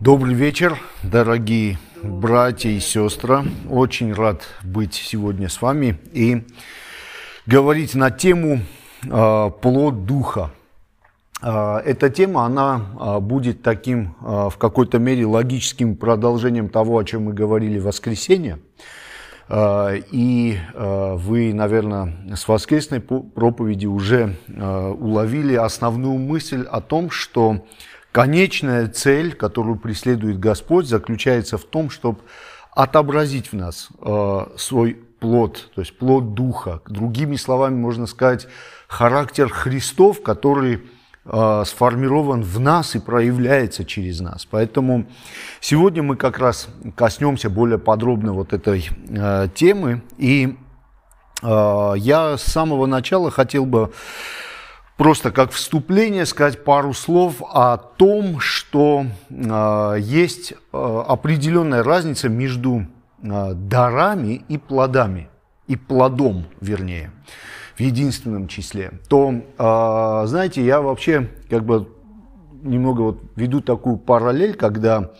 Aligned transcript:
Добрый 0.00 0.34
вечер, 0.34 0.78
дорогие 1.02 1.76
братья 2.04 2.70
и 2.70 2.78
сестры. 2.78 3.42
Очень 3.68 4.12
рад 4.12 4.42
быть 4.62 4.94
сегодня 4.94 5.48
с 5.48 5.60
вами 5.60 5.98
и 6.12 6.44
говорить 7.46 7.96
на 7.96 8.12
тему 8.12 8.60
э, 9.02 9.50
«Плод 9.60 10.06
Духа». 10.06 10.52
Э, 11.42 11.78
эта 11.84 12.10
тема, 12.10 12.44
она 12.44 12.80
э, 13.00 13.18
будет 13.18 13.62
таким, 13.62 14.14
э, 14.20 14.50
в 14.50 14.56
какой-то 14.56 15.00
мере, 15.00 15.26
логическим 15.26 15.96
продолжением 15.96 16.68
того, 16.68 16.96
о 16.96 17.02
чем 17.02 17.24
мы 17.24 17.32
говорили 17.32 17.80
в 17.80 17.86
воскресенье. 17.86 18.60
И 19.50 20.58
вы, 20.74 21.54
наверное, 21.54 22.36
с 22.36 22.46
воскресной 22.46 23.00
проповеди 23.00 23.86
уже 23.86 24.36
уловили 24.46 25.54
основную 25.54 26.18
мысль 26.18 26.66
о 26.70 26.82
том, 26.82 27.10
что 27.10 27.64
Конечная 28.12 28.88
цель, 28.88 29.34
которую 29.34 29.76
преследует 29.76 30.40
Господь, 30.40 30.86
заключается 30.86 31.58
в 31.58 31.64
том, 31.64 31.90
чтобы 31.90 32.20
отобразить 32.72 33.52
в 33.52 33.56
нас 33.56 33.88
э, 34.00 34.46
свой 34.56 34.94
плод, 35.20 35.70
то 35.74 35.80
есть 35.80 35.96
плод 35.98 36.34
Духа. 36.34 36.80
Другими 36.86 37.36
словами, 37.36 37.74
можно 37.74 38.06
сказать, 38.06 38.46
характер 38.86 39.48
Христов, 39.48 40.22
который 40.22 40.82
э, 41.24 41.62
сформирован 41.66 42.42
в 42.42 42.60
нас 42.60 42.94
и 42.94 42.98
проявляется 42.98 43.84
через 43.84 44.20
нас. 44.20 44.46
Поэтому 44.46 45.06
сегодня 45.60 46.02
мы 46.02 46.16
как 46.16 46.38
раз 46.38 46.68
коснемся 46.96 47.50
более 47.50 47.78
подробно 47.78 48.32
вот 48.32 48.52
этой 48.52 48.88
э, 49.08 49.48
темы. 49.54 50.02
И 50.16 50.56
э, 51.42 51.92
я 51.96 52.36
с 52.38 52.42
самого 52.42 52.86
начала 52.86 53.30
хотел 53.30 53.66
бы 53.66 53.92
просто 54.98 55.30
как 55.30 55.52
вступление 55.52 56.26
сказать 56.26 56.64
пару 56.64 56.92
слов 56.92 57.36
о 57.40 57.78
том, 57.78 58.40
что 58.40 59.06
э, 59.30 59.96
есть 60.00 60.52
э, 60.52 61.02
определенная 61.08 61.82
разница 61.82 62.28
между 62.28 62.84
э, 63.22 63.52
дарами 63.54 64.44
и 64.48 64.58
плодами, 64.58 65.28
и 65.68 65.76
плодом, 65.76 66.46
вернее, 66.60 67.12
в 67.76 67.80
единственном 67.80 68.48
числе. 68.48 68.90
То, 69.08 69.32
э, 69.32 70.26
знаете, 70.26 70.64
я 70.64 70.82
вообще 70.82 71.30
как 71.48 71.64
бы 71.64 71.88
немного 72.62 73.02
вот 73.02 73.22
веду 73.36 73.60
такую 73.60 73.98
параллель, 73.98 74.54
когда 74.54 75.12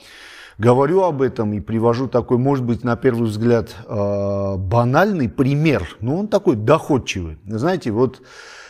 говорю 0.58 1.04
об 1.04 1.22
этом 1.22 1.52
и 1.52 1.60
привожу 1.60 2.08
такой, 2.08 2.36
может 2.38 2.64
быть, 2.64 2.82
на 2.82 2.96
первый 2.96 3.28
взгляд, 3.28 3.76
э, 3.86 4.56
банальный 4.56 5.28
пример, 5.28 5.96
но 6.00 6.16
он 6.16 6.26
такой 6.26 6.56
доходчивый. 6.56 7.38
Знаете, 7.46 7.92
вот 7.92 8.22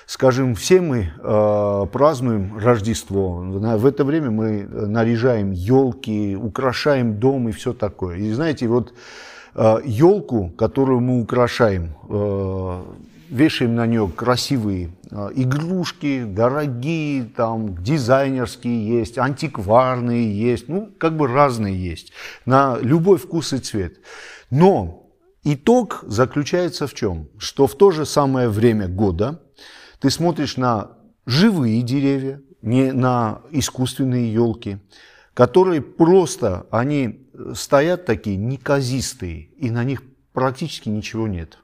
скажем, 0.09 0.55
все 0.55 0.81
мы 0.81 1.13
э, 1.19 1.87
празднуем 1.93 2.57
Рождество. 2.57 3.41
В 3.41 3.85
это 3.85 4.05
время 4.05 4.31
мы 4.31 4.63
наряжаем 4.65 5.53
елки, 5.53 6.35
украшаем 6.35 7.21
дом 7.21 7.51
и 7.51 7.53
все 7.53 7.75
такое. 7.75 8.17
И 8.17 8.33
знаете, 8.33 8.69
вот 8.69 8.95
э, 9.55 9.77
елку, 9.85 10.49
которую 10.57 11.01
мы 11.01 11.21
украшаем, 11.21 11.95
э, 12.09 12.83
вешаем 13.29 13.75
на 13.75 13.87
нее 13.87 14.11
красивые 14.17 14.93
э, 15.11 15.29
игрушки, 15.35 16.25
дорогие, 16.25 17.25
там, 17.25 17.77
дизайнерские 17.77 19.01
есть, 19.01 19.19
антикварные 19.19 20.33
есть, 20.33 20.71
ну, 20.71 20.91
как 20.97 21.19
бы 21.19 21.29
разные 21.29 21.77
есть, 21.77 22.13
на 22.47 22.79
любой 22.81 23.19
вкус 23.19 23.53
и 23.53 23.59
цвет. 23.59 23.99
Но 24.49 25.07
итог 25.45 26.03
заключается 26.07 26.87
в 26.87 26.95
чем? 26.95 27.29
Что 27.37 27.67
в 27.67 27.75
то 27.75 27.91
же 27.91 28.07
самое 28.07 28.49
время 28.49 28.89
года 28.89 29.43
ты 30.01 30.11
смотришь 30.11 30.57
на 30.57 30.93
живые 31.27 31.83
деревья, 31.83 32.41
не 32.63 32.93
на 32.93 33.43
искусственные 33.51 34.33
елки, 34.33 34.79
которые 35.35 35.81
просто, 35.81 36.67
они 36.71 37.29
стоят 37.55 38.07
такие 38.07 38.37
неказистые, 38.37 39.43
и 39.57 39.71
на 39.71 39.85
них 39.85 40.03
практически 40.33 40.89
ничего 40.89 41.29
нет. 41.29 41.59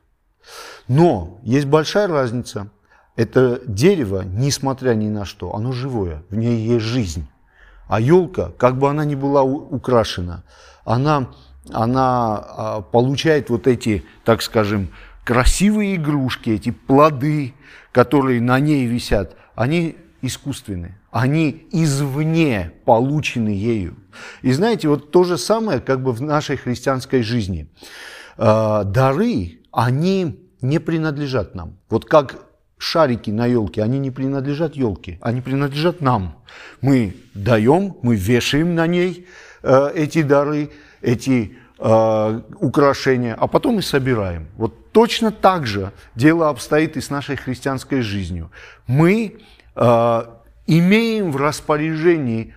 Но 0.88 1.40
есть 1.42 1.66
большая 1.66 2.08
разница. 2.08 2.70
Это 3.16 3.60
дерево, 3.66 4.22
несмотря 4.24 4.94
ни 4.94 5.08
на 5.08 5.24
что, 5.24 5.54
оно 5.54 5.72
живое, 5.72 6.22
в 6.30 6.34
ней 6.34 6.66
есть 6.66 6.84
жизнь. 6.84 7.26
А 7.86 8.00
елка, 8.00 8.50
как 8.58 8.78
бы 8.78 8.88
она 8.88 9.04
ни 9.04 9.14
была 9.14 9.42
украшена, 9.42 10.42
она, 10.84 11.30
она 11.72 12.36
а, 12.36 12.80
получает 12.80 13.50
вот 13.50 13.66
эти, 13.66 14.04
так 14.24 14.42
скажем, 14.42 14.90
красивые 15.24 15.96
игрушки, 15.96 16.50
эти 16.50 16.70
плоды, 16.70 17.54
которые 17.92 18.40
на 18.40 18.60
ней 18.60 18.86
висят, 18.86 19.36
они 19.54 19.96
искусственные, 20.22 20.98
они 21.10 21.66
извне 21.72 22.72
получены 22.84 23.48
ею. 23.48 23.96
И 24.42 24.52
знаете, 24.52 24.88
вот 24.88 25.10
то 25.10 25.24
же 25.24 25.38
самое 25.38 25.80
как 25.80 26.02
бы 26.02 26.12
в 26.12 26.22
нашей 26.22 26.56
христианской 26.56 27.22
жизни. 27.22 27.68
Э, 28.36 28.82
дары, 28.84 29.60
они 29.72 30.40
не 30.60 30.78
принадлежат 30.78 31.54
нам. 31.54 31.76
Вот 31.88 32.04
как 32.04 32.46
шарики 32.78 33.30
на 33.30 33.46
елке, 33.46 33.82
они 33.82 33.98
не 33.98 34.10
принадлежат 34.10 34.76
елке, 34.76 35.18
они 35.20 35.40
принадлежат 35.40 36.00
нам. 36.00 36.42
Мы 36.80 37.16
даем, 37.34 37.96
мы 38.02 38.16
вешаем 38.16 38.74
на 38.74 38.86
ней 38.86 39.26
э, 39.62 39.90
эти 39.94 40.22
дары, 40.22 40.70
эти 41.00 41.56
э, 41.78 42.40
украшения, 42.60 43.34
а 43.34 43.46
потом 43.46 43.78
и 43.78 43.82
собираем. 43.82 44.48
Вот 44.56 44.84
Точно 44.94 45.32
так 45.32 45.66
же 45.66 45.92
дело 46.14 46.48
обстоит 46.50 46.96
и 46.96 47.00
с 47.00 47.10
нашей 47.10 47.34
христианской 47.34 48.00
жизнью. 48.00 48.52
Мы 48.86 49.38
э, 49.74 50.22
имеем 50.68 51.32
в 51.32 51.36
распоряжении 51.36 52.54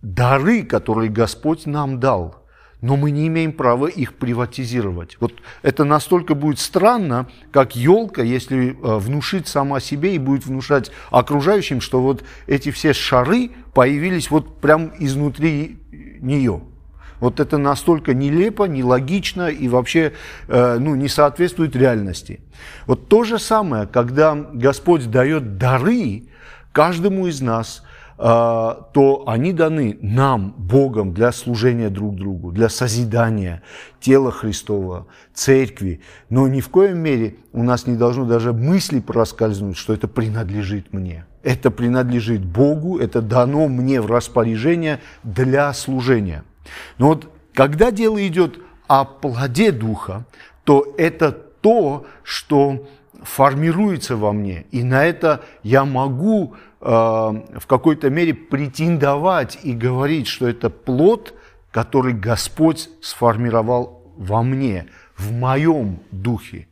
дары, 0.00 0.62
которые 0.62 1.10
Господь 1.10 1.66
нам 1.66 1.98
дал, 1.98 2.46
но 2.80 2.96
мы 2.96 3.10
не 3.10 3.26
имеем 3.26 3.52
права 3.52 3.88
их 3.88 4.14
приватизировать. 4.14 5.16
Вот 5.18 5.32
это 5.62 5.82
настолько 5.82 6.36
будет 6.36 6.60
странно, 6.60 7.28
как 7.50 7.74
елка, 7.74 8.22
если 8.22 8.68
э, 8.68 8.98
внушить 8.98 9.48
сама 9.48 9.80
себе 9.80 10.14
и 10.14 10.18
будет 10.18 10.46
внушать 10.46 10.92
окружающим, 11.10 11.80
что 11.80 12.00
вот 12.00 12.22
эти 12.46 12.70
все 12.70 12.92
шары 12.92 13.50
появились 13.74 14.30
вот 14.30 14.60
прям 14.60 14.92
изнутри 15.00 15.80
нее. 16.20 16.60
Вот 17.20 17.38
это 17.38 17.58
настолько 17.58 18.14
нелепо, 18.14 18.64
нелогично 18.64 19.48
и 19.48 19.68
вообще 19.68 20.14
э, 20.48 20.78
ну, 20.80 20.94
не 20.94 21.08
соответствует 21.08 21.76
реальности. 21.76 22.40
Вот 22.86 23.08
то 23.08 23.24
же 23.24 23.38
самое, 23.38 23.86
когда 23.86 24.34
Господь 24.34 25.10
дает 25.10 25.58
дары 25.58 26.24
каждому 26.72 27.26
из 27.26 27.42
нас, 27.42 27.84
э, 28.16 28.22
то 28.22 29.24
они 29.26 29.52
даны 29.52 29.98
нам, 30.00 30.54
Богом, 30.56 31.12
для 31.12 31.30
служения 31.32 31.90
друг 31.90 32.16
другу, 32.16 32.52
для 32.52 32.70
созидания 32.70 33.62
тела 34.00 34.32
Христова, 34.32 35.06
церкви. 35.34 36.00
Но 36.30 36.48
ни 36.48 36.62
в 36.62 36.70
коем 36.70 36.98
мере 36.98 37.36
у 37.52 37.62
нас 37.62 37.86
не 37.86 37.96
должно 37.96 38.24
даже 38.24 38.54
мысли 38.54 39.00
проскользнуть, 39.00 39.76
что 39.76 39.92
это 39.92 40.08
принадлежит 40.08 40.94
мне. 40.94 41.26
Это 41.42 41.70
принадлежит 41.70 42.44
Богу, 42.44 42.98
это 42.98 43.20
дано 43.20 43.68
мне 43.68 44.00
в 44.00 44.10
распоряжение 44.10 45.00
для 45.22 45.72
служения. 45.74 46.44
Но 46.98 47.08
вот 47.08 47.32
когда 47.54 47.90
дело 47.90 48.26
идет 48.26 48.58
о 48.86 49.04
плоде 49.04 49.72
Духа, 49.72 50.24
то 50.64 50.94
это 50.98 51.32
то, 51.32 52.06
что 52.22 52.86
формируется 53.22 54.16
во 54.16 54.32
мне. 54.32 54.66
И 54.70 54.82
на 54.82 55.04
это 55.04 55.42
я 55.62 55.84
могу 55.84 56.54
э, 56.80 56.86
в 56.86 57.66
какой-то 57.66 58.10
мере 58.10 58.34
претендовать 58.34 59.58
и 59.62 59.72
говорить, 59.72 60.26
что 60.26 60.48
это 60.48 60.70
плод, 60.70 61.34
который 61.70 62.14
Господь 62.14 62.88
сформировал 63.02 64.12
во 64.16 64.42
мне, 64.42 64.86
в 65.16 65.32
моем 65.32 66.00
духе. 66.10 66.66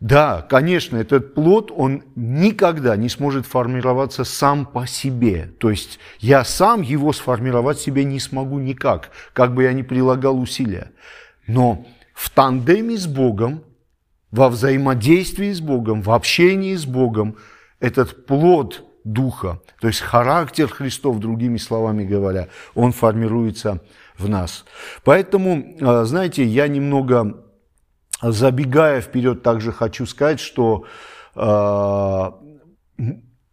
Да, 0.00 0.40
конечно, 0.40 0.96
этот 0.96 1.34
плод, 1.34 1.70
он 1.70 2.04
никогда 2.16 2.96
не 2.96 3.10
сможет 3.10 3.44
формироваться 3.46 4.24
сам 4.24 4.64
по 4.64 4.86
себе. 4.86 5.52
То 5.58 5.68
есть 5.68 5.98
я 6.20 6.42
сам 6.42 6.80
его 6.80 7.12
сформировать 7.12 7.78
себе 7.78 8.04
не 8.04 8.18
смогу 8.18 8.58
никак, 8.58 9.10
как 9.34 9.54
бы 9.54 9.64
я 9.64 9.74
ни 9.74 9.82
прилагал 9.82 10.40
усилия. 10.40 10.92
Но 11.46 11.86
в 12.14 12.30
тандеме 12.30 12.96
с 12.96 13.06
Богом, 13.06 13.62
во 14.30 14.48
взаимодействии 14.48 15.52
с 15.52 15.60
Богом, 15.60 16.00
в 16.00 16.10
общении 16.10 16.76
с 16.76 16.86
Богом, 16.86 17.36
этот 17.78 18.24
плод 18.26 18.84
Духа, 19.04 19.60
то 19.80 19.88
есть 19.88 20.00
характер 20.00 20.68
Христов, 20.68 21.20
другими 21.20 21.56
словами 21.56 22.04
говоря, 22.04 22.48
он 22.74 22.92
формируется 22.92 23.82
в 24.18 24.28
нас. 24.28 24.64
Поэтому, 25.04 25.76
э, 25.80 26.04
знаете, 26.04 26.44
я 26.44 26.68
немного 26.68 27.42
Забегая 28.22 29.00
вперед, 29.00 29.42
также 29.42 29.72
хочу 29.72 30.06
сказать, 30.06 30.40
что 30.40 30.84
э, 31.34 32.30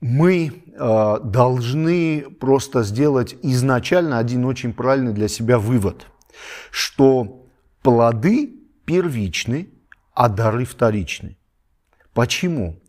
мы 0.02 0.52
э, 0.52 1.18
должны 1.24 2.25
просто 2.40 2.84
сделать 2.84 3.36
изначально 3.44 4.18
один 4.19 4.46
очень 4.46 4.74
правильный 4.74 5.14
для 5.14 5.28
себя 5.28 5.58
вывод, 5.58 6.08
что 6.69 7.46
плоды 7.81 8.56
первичны, 8.86 9.69
а 10.14 10.30
дары 10.30 10.66
вторичны. 10.66 11.38
Почему? 12.13 12.80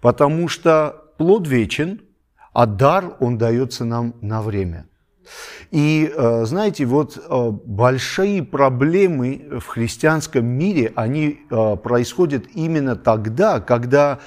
Потому 0.00 0.48
что 0.48 1.12
плод 1.18 1.46
вечен, 1.48 2.00
а 2.52 2.66
дар, 2.66 3.16
он 3.20 3.36
дается 3.36 3.84
нам 3.84 4.14
на 4.22 4.40
время. 4.40 4.86
И 5.70 6.12
знаете, 6.42 6.84
вот 6.84 7.18
большие 7.64 8.42
проблемы 8.42 9.60
в 9.60 9.66
христианском 9.66 10.46
мире, 10.46 10.92
они 10.94 11.40
происходят 11.82 12.44
именно 12.54 12.96
тогда, 12.96 13.60
когда 13.60 14.18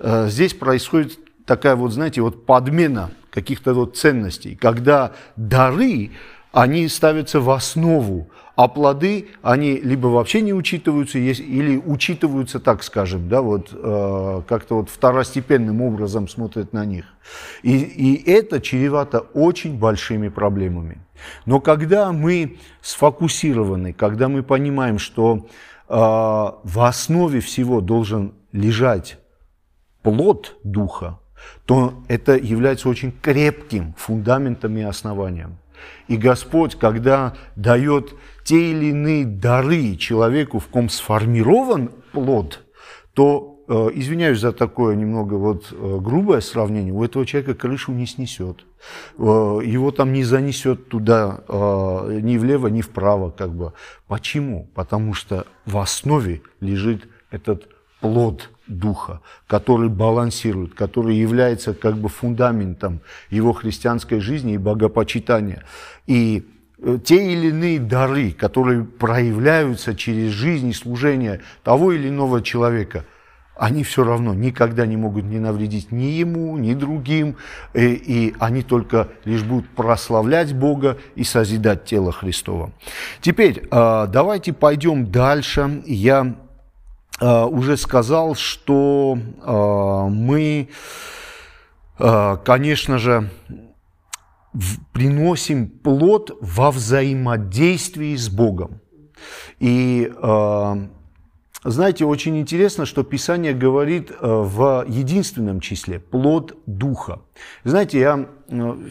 здесь 0.00 0.54
происходит 0.54 1.18
такая 1.44 1.76
вот, 1.76 1.92
знаете, 1.92 2.20
вот 2.20 2.46
подмена 2.46 3.10
каких-то 3.30 3.74
вот 3.74 3.96
ценностей, 3.96 4.56
когда 4.56 5.12
дары, 5.36 6.10
они 6.52 6.88
ставятся 6.88 7.40
в 7.40 7.50
основу, 7.50 8.28
а 8.58 8.66
плоды, 8.66 9.28
они 9.40 9.76
либо 9.76 10.08
вообще 10.08 10.40
не 10.40 10.52
учитываются, 10.52 11.16
или 11.16 11.76
учитываются, 11.76 12.58
так 12.58 12.82
скажем, 12.82 13.28
да, 13.28 13.40
вот 13.40 13.68
э, 13.72 14.42
как-то 14.48 14.74
вот 14.78 14.90
второстепенным 14.90 15.80
образом 15.80 16.26
смотрят 16.26 16.72
на 16.72 16.84
них. 16.84 17.04
И, 17.62 17.78
и 17.78 18.28
это 18.28 18.60
чревато 18.60 19.20
очень 19.20 19.78
большими 19.78 20.28
проблемами. 20.28 20.98
Но 21.46 21.60
когда 21.60 22.10
мы 22.10 22.58
сфокусированы, 22.82 23.92
когда 23.92 24.28
мы 24.28 24.42
понимаем, 24.42 24.98
что 24.98 25.46
э, 25.88 25.94
в 25.94 26.80
основе 26.80 27.38
всего 27.38 27.80
должен 27.80 28.32
лежать 28.50 29.18
плод 30.02 30.56
Духа, 30.64 31.20
то 31.64 31.94
это 32.08 32.36
является 32.36 32.88
очень 32.88 33.12
крепким 33.22 33.94
фундаментом 33.96 34.76
и 34.78 34.82
основанием. 34.82 35.58
И 36.08 36.16
Господь, 36.16 36.76
когда 36.76 37.34
дает 37.56 38.14
те 38.44 38.70
или 38.70 38.86
иные 38.86 39.24
дары 39.24 39.96
человеку, 39.96 40.58
в 40.58 40.68
ком 40.68 40.88
сформирован 40.88 41.90
плод, 42.12 42.64
то, 43.12 43.62
э, 43.68 43.88
извиняюсь 43.94 44.40
за 44.40 44.52
такое 44.52 44.96
немного 44.96 45.34
вот 45.34 45.68
э, 45.70 45.98
грубое 46.00 46.40
сравнение, 46.40 46.92
у 46.92 47.04
этого 47.04 47.26
человека 47.26 47.54
крышу 47.54 47.92
не 47.92 48.06
снесет. 48.06 48.64
Э, 49.18 49.60
его 49.62 49.90
там 49.90 50.12
не 50.12 50.24
занесет 50.24 50.88
туда 50.88 51.40
ни 51.48 52.38
влево, 52.38 52.68
ни 52.68 52.80
вправо. 52.80 53.30
Как 53.30 53.52
бы. 53.52 53.72
Почему? 54.06 54.70
Потому 54.74 55.14
что 55.14 55.46
в 55.66 55.76
основе 55.78 56.42
лежит 56.60 57.08
этот 57.30 57.68
плод 58.00 58.50
Духа, 58.68 59.20
который 59.46 59.88
балансирует, 59.88 60.74
который 60.74 61.16
является 61.16 61.74
как 61.74 61.96
бы 61.96 62.08
фундаментом 62.08 63.00
его 63.30 63.52
христианской 63.52 64.20
жизни 64.20 64.54
и 64.54 64.58
богопочитания. 64.58 65.64
И 66.06 66.46
э, 66.82 66.98
те 67.02 67.32
или 67.32 67.48
иные 67.48 67.80
дары, 67.80 68.32
которые 68.32 68.84
проявляются 68.84 69.94
через 69.94 70.30
жизнь 70.30 70.68
и 70.68 70.72
служение 70.72 71.40
того 71.64 71.92
или 71.92 72.08
иного 72.08 72.42
человека, 72.42 73.04
они 73.56 73.82
все 73.82 74.04
равно 74.04 74.34
никогда 74.34 74.86
не 74.86 74.96
могут 74.96 75.24
не 75.24 75.40
навредить 75.40 75.90
ни 75.90 76.04
ему, 76.04 76.56
ни 76.58 76.74
другим, 76.74 77.36
и, 77.74 77.80
э, 77.80 77.88
и 77.94 78.34
они 78.38 78.62
только 78.62 79.08
лишь 79.24 79.42
будут 79.42 79.68
прославлять 79.70 80.54
Бога 80.54 80.98
и 81.16 81.24
созидать 81.24 81.84
тело 81.84 82.12
Христова. 82.12 82.70
Теперь 83.20 83.66
э, 83.70 84.06
давайте 84.08 84.52
пойдем 84.52 85.10
дальше. 85.10 85.82
Я 85.86 86.36
уже 87.26 87.76
сказал, 87.76 88.34
что 88.34 89.18
э, 89.18 90.08
мы, 90.10 90.68
э, 91.98 92.36
конечно 92.44 92.98
же, 92.98 93.30
приносим 94.92 95.68
плод 95.68 96.36
во 96.40 96.70
взаимодействии 96.70 98.16
с 98.16 98.28
Богом. 98.28 98.80
И 99.60 100.10
знаете, 101.64 102.04
очень 102.04 102.38
интересно, 102.38 102.86
что 102.86 103.02
Писание 103.02 103.52
говорит 103.52 104.10
в 104.20 104.84
единственном 104.88 105.60
числе– 105.60 105.98
плод 106.10 106.56
Духа. 106.66 107.20
Знаете, 107.64 107.98
я 108.00 108.28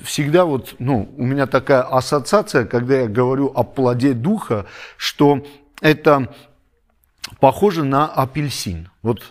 всегда 0.03 0.45
вот, 0.45 0.75
ну, 0.79 1.09
у 1.17 1.23
меня 1.23 1.47
такая 1.47 1.81
ассоциация, 1.81 2.65
когда 2.65 3.01
я 3.01 3.07
говорю 3.07 3.51
о 3.55 3.63
плоде 3.63 4.13
Духа, 4.13 4.65
что 4.97 5.43
это 5.81 6.33
похоже 7.39 7.83
на 7.83 8.07
апельсин. 8.07 8.89
Вот 9.01 9.21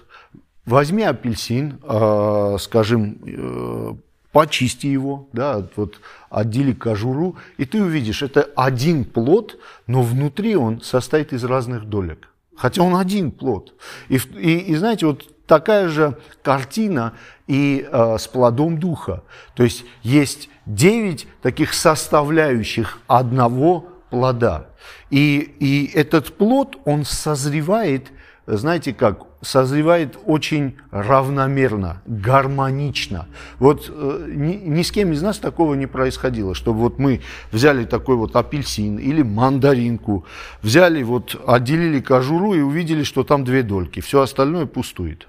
возьми 0.65 1.03
апельсин, 1.03 1.81
э, 1.83 2.57
скажем, 2.61 3.19
э, 3.27 3.95
почисти 4.33 4.87
его, 4.87 5.29
да, 5.33 5.67
вот 5.77 6.01
отдели 6.29 6.73
кожуру, 6.73 7.37
и 7.57 7.65
ты 7.65 7.83
увидишь, 7.83 8.23
это 8.23 8.43
один 8.55 9.05
плод, 9.05 9.59
но 9.87 10.03
внутри 10.03 10.57
он 10.57 10.83
состоит 10.83 11.33
из 11.33 11.45
разных 11.45 11.87
долек. 11.87 12.29
Хотя 12.55 12.83
он 12.83 12.97
один 12.97 13.31
плод. 13.31 13.75
И, 14.09 14.17
и, 14.17 14.59
и 14.59 14.77
знаете, 14.77 15.07
вот 15.07 15.25
такая 15.47 15.89
же 15.89 16.19
картина 16.43 17.15
и 17.47 17.87
э, 17.91 18.17
с 18.19 18.27
плодом 18.27 18.79
духа. 18.79 19.23
То 19.55 19.63
есть 19.63 19.85
есть 20.03 20.49
девять 20.67 21.27
таких 21.43 21.73
составляющих 21.73 22.99
одного 23.07 23.89
плода. 24.11 24.67
И, 25.11 25.39
и 25.61 25.91
этот 25.95 26.37
плод, 26.37 26.77
он 26.85 27.05
созревает, 27.05 28.13
знаете 28.47 28.93
как, 28.93 29.27
созревает 29.43 30.19
очень 30.25 30.77
равномерно, 30.91 32.03
гармонично. 32.07 33.27
Вот 33.59 33.89
э, 33.89 34.27
ни, 34.29 34.55
ни 34.55 34.83
с 34.83 34.91
кем 34.91 35.13
из 35.13 35.23
нас 35.23 35.39
такого 35.39 35.75
не 35.75 35.87
происходило, 35.87 36.55
чтобы 36.55 36.81
вот 36.81 36.99
мы 36.99 37.21
взяли 37.53 37.85
такой 37.85 38.17
вот 38.17 38.35
апельсин 38.35 38.99
или 38.99 39.23
мандаринку, 39.23 40.25
взяли 40.63 41.03
вот, 41.03 41.41
отделили 41.47 42.01
кожуру 42.01 42.55
и 42.55 42.61
увидели, 42.61 43.05
что 43.05 43.25
там 43.25 43.45
две 43.45 43.63
дольки, 43.63 44.01
все 44.01 44.21
остальное 44.21 44.67
пустует. 44.67 45.29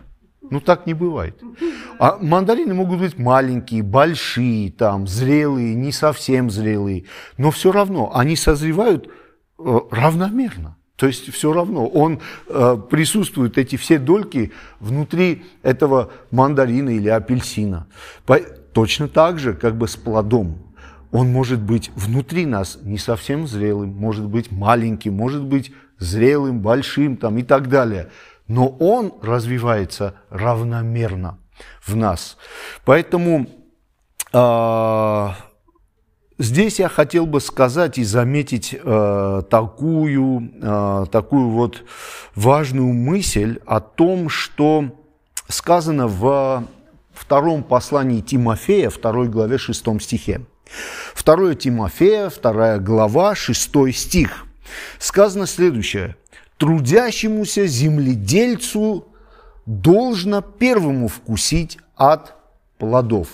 Ну, 0.49 0.59
так 0.61 0.85
не 0.87 0.93
бывает. 0.93 1.41
А 1.99 2.17
мандарины 2.21 2.73
могут 2.73 2.99
быть 2.99 3.17
маленькие, 3.17 3.83
большие, 3.83 4.71
там, 4.71 5.07
зрелые, 5.07 5.75
не 5.75 5.91
совсем 5.91 6.49
зрелые, 6.49 7.05
но 7.37 7.51
все 7.51 7.71
равно 7.71 8.11
они 8.15 8.35
созревают 8.35 9.09
Э, 9.59 9.79
равномерно. 9.89 10.77
То 10.97 11.07
есть 11.07 11.31
все 11.31 11.51
равно 11.51 11.87
он 11.87 12.19
э, 12.47 12.77
присутствует, 12.89 13.57
эти 13.57 13.75
все 13.75 13.97
дольки 13.97 14.51
внутри 14.79 15.45
этого 15.63 16.11
мандарина 16.29 16.89
или 16.89 17.09
апельсина. 17.09 17.87
По, 18.25 18.39
точно 18.39 19.07
так 19.07 19.39
же, 19.39 19.53
как 19.53 19.75
бы 19.75 19.87
с 19.87 19.95
плодом. 19.95 20.59
Он 21.11 21.31
может 21.31 21.59
быть 21.59 21.91
внутри 21.95 22.45
нас 22.45 22.79
не 22.83 22.99
совсем 22.99 23.47
зрелым, 23.47 23.95
может 23.95 24.25
быть 24.25 24.51
маленьким, 24.51 25.15
может 25.15 25.43
быть 25.43 25.71
зрелым, 25.97 26.61
большим 26.61 27.17
там, 27.17 27.37
и 27.39 27.43
так 27.43 27.69
далее. 27.69 28.09
Но 28.47 28.69
он 28.69 29.13
развивается 29.21 30.15
равномерно 30.29 31.39
в 31.85 31.95
нас. 31.95 32.37
Поэтому 32.85 33.47
э, 34.33 35.29
Здесь 36.39 36.77
я 36.77 36.87
хотел 36.87 37.25
бы 37.25 37.41
сказать 37.41 37.97
и 37.97 38.03
заметить 38.03 38.75
э, 38.79 39.41
такую, 39.49 40.51
э, 40.61 41.05
такую 41.11 41.49
вот 41.49 41.83
важную 42.35 42.93
мысль 42.93 43.59
о 43.65 43.79
том, 43.79 44.29
что 44.29 44.85
сказано 45.47 46.07
в 46.07 46.63
втором 47.11 47.63
послании 47.63 48.21
Тимофея, 48.21 48.91
второй 48.91 49.29
главе, 49.29 49.57
шестом 49.57 49.99
стихе. 49.99 50.41
Второе 51.15 51.55
Тимофея, 51.55 52.29
вторая 52.29 52.77
глава, 52.77 53.33
шестой 53.33 53.91
стих. 53.91 54.45
Сказано 54.99 55.47
следующее. 55.47 56.17
«Трудящемуся 56.57 57.67
земледельцу 57.67 59.07
должно 59.65 60.41
первому 60.41 61.07
вкусить 61.07 61.77
от 61.95 62.33
плодов». 62.77 63.27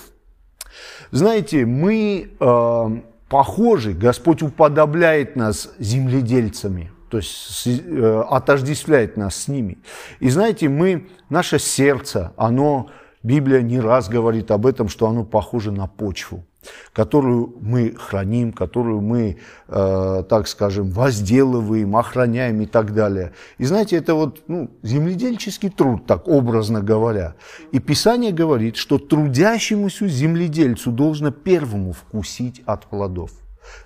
Знаете, 1.10 1.64
мы 1.64 2.30
э, 2.38 3.00
похожи, 3.28 3.92
Господь 3.92 4.42
уподобляет 4.42 5.36
нас 5.36 5.72
земледельцами, 5.78 6.90
то 7.08 7.18
есть 7.18 7.66
э, 7.66 8.24
отождествляет 8.28 9.16
нас 9.16 9.36
с 9.36 9.48
ними. 9.48 9.78
И 10.20 10.28
знаете, 10.30 10.68
мы, 10.68 11.08
наше 11.28 11.58
сердце, 11.58 12.32
оно, 12.36 12.90
Библия 13.22 13.62
не 13.62 13.80
раз 13.80 14.08
говорит 14.08 14.50
об 14.50 14.66
этом, 14.66 14.88
что 14.88 15.06
оно 15.06 15.24
похоже 15.24 15.70
на 15.70 15.86
почву 15.86 16.44
которую 16.92 17.54
мы 17.60 17.94
храним, 17.98 18.52
которую 18.52 19.00
мы, 19.00 19.38
э, 19.68 20.24
так 20.28 20.48
скажем, 20.48 20.90
возделываем, 20.90 21.96
охраняем 21.96 22.60
и 22.60 22.66
так 22.66 22.94
далее. 22.94 23.32
И 23.58 23.64
знаете, 23.64 23.96
это 23.96 24.14
вот 24.14 24.42
ну, 24.48 24.70
земледельческий 24.82 25.70
труд, 25.70 26.06
так 26.06 26.28
образно 26.28 26.80
говоря. 26.80 27.34
И 27.72 27.78
Писание 27.78 28.32
говорит, 28.32 28.76
что 28.76 28.98
трудящемуся 28.98 30.08
земледельцу 30.08 30.90
должно 30.90 31.30
первому 31.30 31.92
вкусить 31.92 32.62
от 32.66 32.86
плодов. 32.86 33.30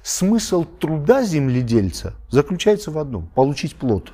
Смысл 0.03 0.65
труда 0.65 1.23
земледельца 1.23 2.15
заключается 2.31 2.91
в 2.91 2.99
одном– 2.99 3.27
получить 3.35 3.77
плод. 3.77 4.13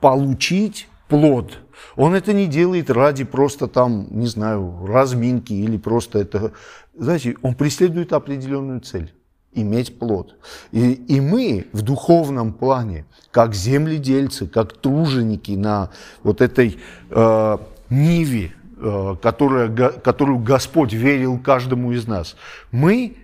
Получить 0.00 0.88
плод. 1.08 1.61
Он 1.96 2.14
это 2.14 2.32
не 2.32 2.46
делает 2.46 2.90
ради 2.90 3.24
просто 3.24 3.68
там, 3.68 4.06
не 4.10 4.26
знаю, 4.26 4.84
разминки 4.86 5.52
или 5.52 5.76
просто 5.76 6.20
это... 6.20 6.52
Знаете, 6.94 7.36
он 7.42 7.54
преследует 7.54 8.12
определенную 8.12 8.80
цель 8.80 9.12
иметь 9.54 9.98
плод. 9.98 10.36
И, 10.72 10.92
и 10.92 11.20
мы 11.20 11.66
в 11.72 11.82
духовном 11.82 12.52
плане, 12.52 13.04
как 13.30 13.54
земледельцы, 13.54 14.46
как 14.46 14.72
труженики 14.72 15.52
на 15.52 15.90
вот 16.22 16.40
этой 16.40 16.78
э, 17.10 17.58
ниве, 17.90 18.52
э, 18.78 19.16
которая, 19.22 19.68
которую 19.68 20.38
Господь 20.38 20.92
верил 20.92 21.38
каждому 21.38 21.92
из 21.92 22.06
нас, 22.06 22.36
мы 22.70 23.16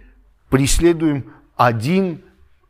преследуем 0.50 1.32
один 1.56 2.20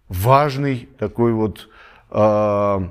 важный 0.08 0.88
такой 0.98 1.32
вот, 1.32 1.68
э, 2.10 2.88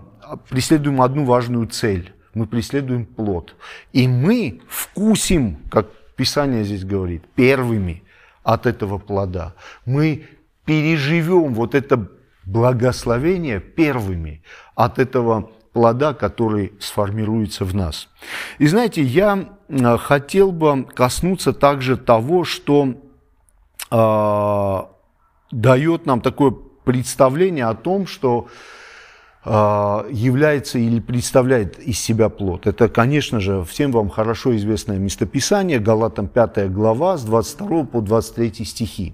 преследуем 0.49 1.01
одну 1.01 1.25
важную 1.25 1.67
цель. 1.67 2.13
Мы 2.37 2.45
преследуем 2.45 3.07
плод. 3.07 3.55
И 3.93 4.07
мы 4.07 4.61
вкусим, 4.69 5.57
как 5.71 5.87
Писание 6.15 6.63
здесь 6.63 6.85
говорит, 6.85 7.23
первыми 7.35 8.03
от 8.43 8.67
этого 8.67 8.99
плода. 8.99 9.55
Мы 9.85 10.27
переживем 10.65 11.55
вот 11.55 11.73
это 11.73 12.07
благословение 12.45 13.59
первыми 13.59 14.43
от 14.75 14.99
этого 14.99 15.49
плода, 15.73 16.13
который 16.13 16.73
сформируется 16.79 17.65
в 17.65 17.73
нас. 17.73 18.07
И 18.59 18.67
знаете, 18.67 19.01
я 19.01 19.49
э, 19.67 19.97
хотел 19.97 20.51
бы 20.51 20.83
коснуться 20.85 21.53
также 21.53 21.97
того, 21.97 22.43
что 22.43 22.93
э, 23.89 24.77
дает 25.51 26.05
нам 26.05 26.21
такое 26.21 26.53
представление 26.85 27.65
о 27.65 27.73
том, 27.73 28.05
что 28.05 28.47
э, 28.47 28.76
является 29.49 30.77
или 30.77 30.99
представляет 30.99 31.79
из 31.79 31.99
себя 31.99 32.27
плод. 32.27 32.67
Это, 32.67 32.89
конечно 32.89 33.39
же, 33.39 33.63
всем 33.63 33.91
вам 33.91 34.09
хорошо 34.09 34.55
известное 34.57 34.97
местописание, 34.97 35.79
Галатам 35.79 36.27
5 36.27 36.71
глава 36.71 37.17
с 37.17 37.23
22 37.23 37.85
по 37.85 38.01
23 38.01 38.65
стихи. 38.65 39.13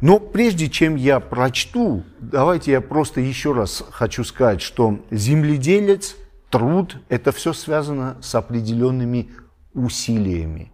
Но 0.00 0.18
прежде 0.18 0.68
чем 0.68 0.96
я 0.96 1.20
прочту, 1.20 2.04
давайте 2.20 2.72
я 2.72 2.80
просто 2.80 3.20
еще 3.20 3.52
раз 3.52 3.84
хочу 3.90 4.24
сказать, 4.24 4.62
что 4.62 5.00
земледелец, 5.10 6.16
труд, 6.48 6.96
это 7.08 7.32
все 7.32 7.52
связано 7.52 8.16
с 8.22 8.34
определенными 8.34 9.28
усилиями. 9.74 10.72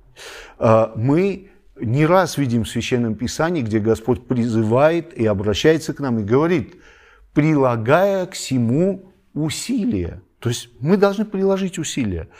А, 0.58 0.92
мы 0.96 1.50
не 1.80 2.06
раз 2.06 2.38
видим 2.38 2.64
в 2.64 2.68
Священном 2.68 3.16
Писании, 3.16 3.62
где 3.62 3.78
Господь 3.78 4.26
призывает 4.26 5.12
и 5.14 5.26
обращается 5.26 5.92
к 5.92 6.00
нам 6.00 6.20
и 6.20 6.22
говорит, 6.22 6.76
прилагая 7.36 8.24
к 8.24 8.32
всему 8.32 9.12
усилия. 9.34 10.22
То 10.38 10.48
есть 10.48 10.70
мы 10.80 10.96
должны 10.96 11.26
приложить 11.26 11.78
усилия. 11.78 12.30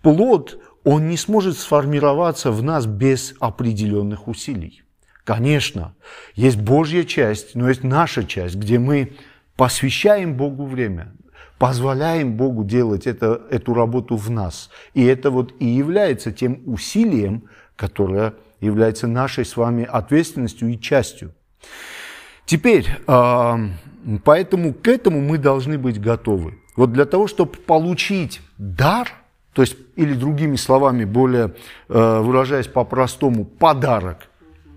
Плод, 0.00 0.58
он 0.84 1.06
не 1.10 1.18
сможет 1.18 1.58
сформироваться 1.58 2.50
в 2.50 2.62
нас 2.62 2.86
без 2.86 3.34
определенных 3.40 4.26
усилий. 4.26 4.84
Конечно, 5.24 5.94
есть 6.34 6.58
Божья 6.58 7.04
часть, 7.04 7.56
но 7.56 7.68
есть 7.68 7.84
наша 7.84 8.24
часть, 8.24 8.54
где 8.54 8.78
мы 8.78 9.12
посвящаем 9.54 10.34
Богу 10.34 10.64
время, 10.64 11.12
позволяем 11.58 12.38
Богу 12.38 12.64
делать 12.64 13.06
это, 13.06 13.42
эту 13.50 13.74
работу 13.74 14.16
в 14.16 14.30
нас. 14.30 14.70
И 14.94 15.04
это 15.04 15.30
вот 15.30 15.52
и 15.60 15.66
является 15.66 16.32
тем 16.32 16.62
усилием, 16.64 17.50
которое 17.76 18.32
является 18.62 19.08
нашей 19.08 19.44
с 19.44 19.58
вами 19.58 19.84
ответственностью 19.84 20.70
и 20.70 20.80
частью. 20.80 21.34
Теперь, 22.48 22.88
а, 23.06 23.60
поэтому 24.24 24.72
к 24.72 24.88
этому 24.88 25.20
мы 25.20 25.36
должны 25.36 25.76
быть 25.76 26.00
готовы. 26.00 26.54
Вот 26.76 26.92
для 26.94 27.04
того, 27.04 27.26
чтобы 27.26 27.52
получить 27.58 28.40
дар, 28.56 29.12
то 29.52 29.60
есть, 29.60 29.76
или 29.96 30.14
другими 30.14 30.56
словами, 30.56 31.04
более 31.04 31.54
э, 31.88 32.20
выражаясь 32.20 32.66
по-простому, 32.66 33.44
подарок, 33.44 34.28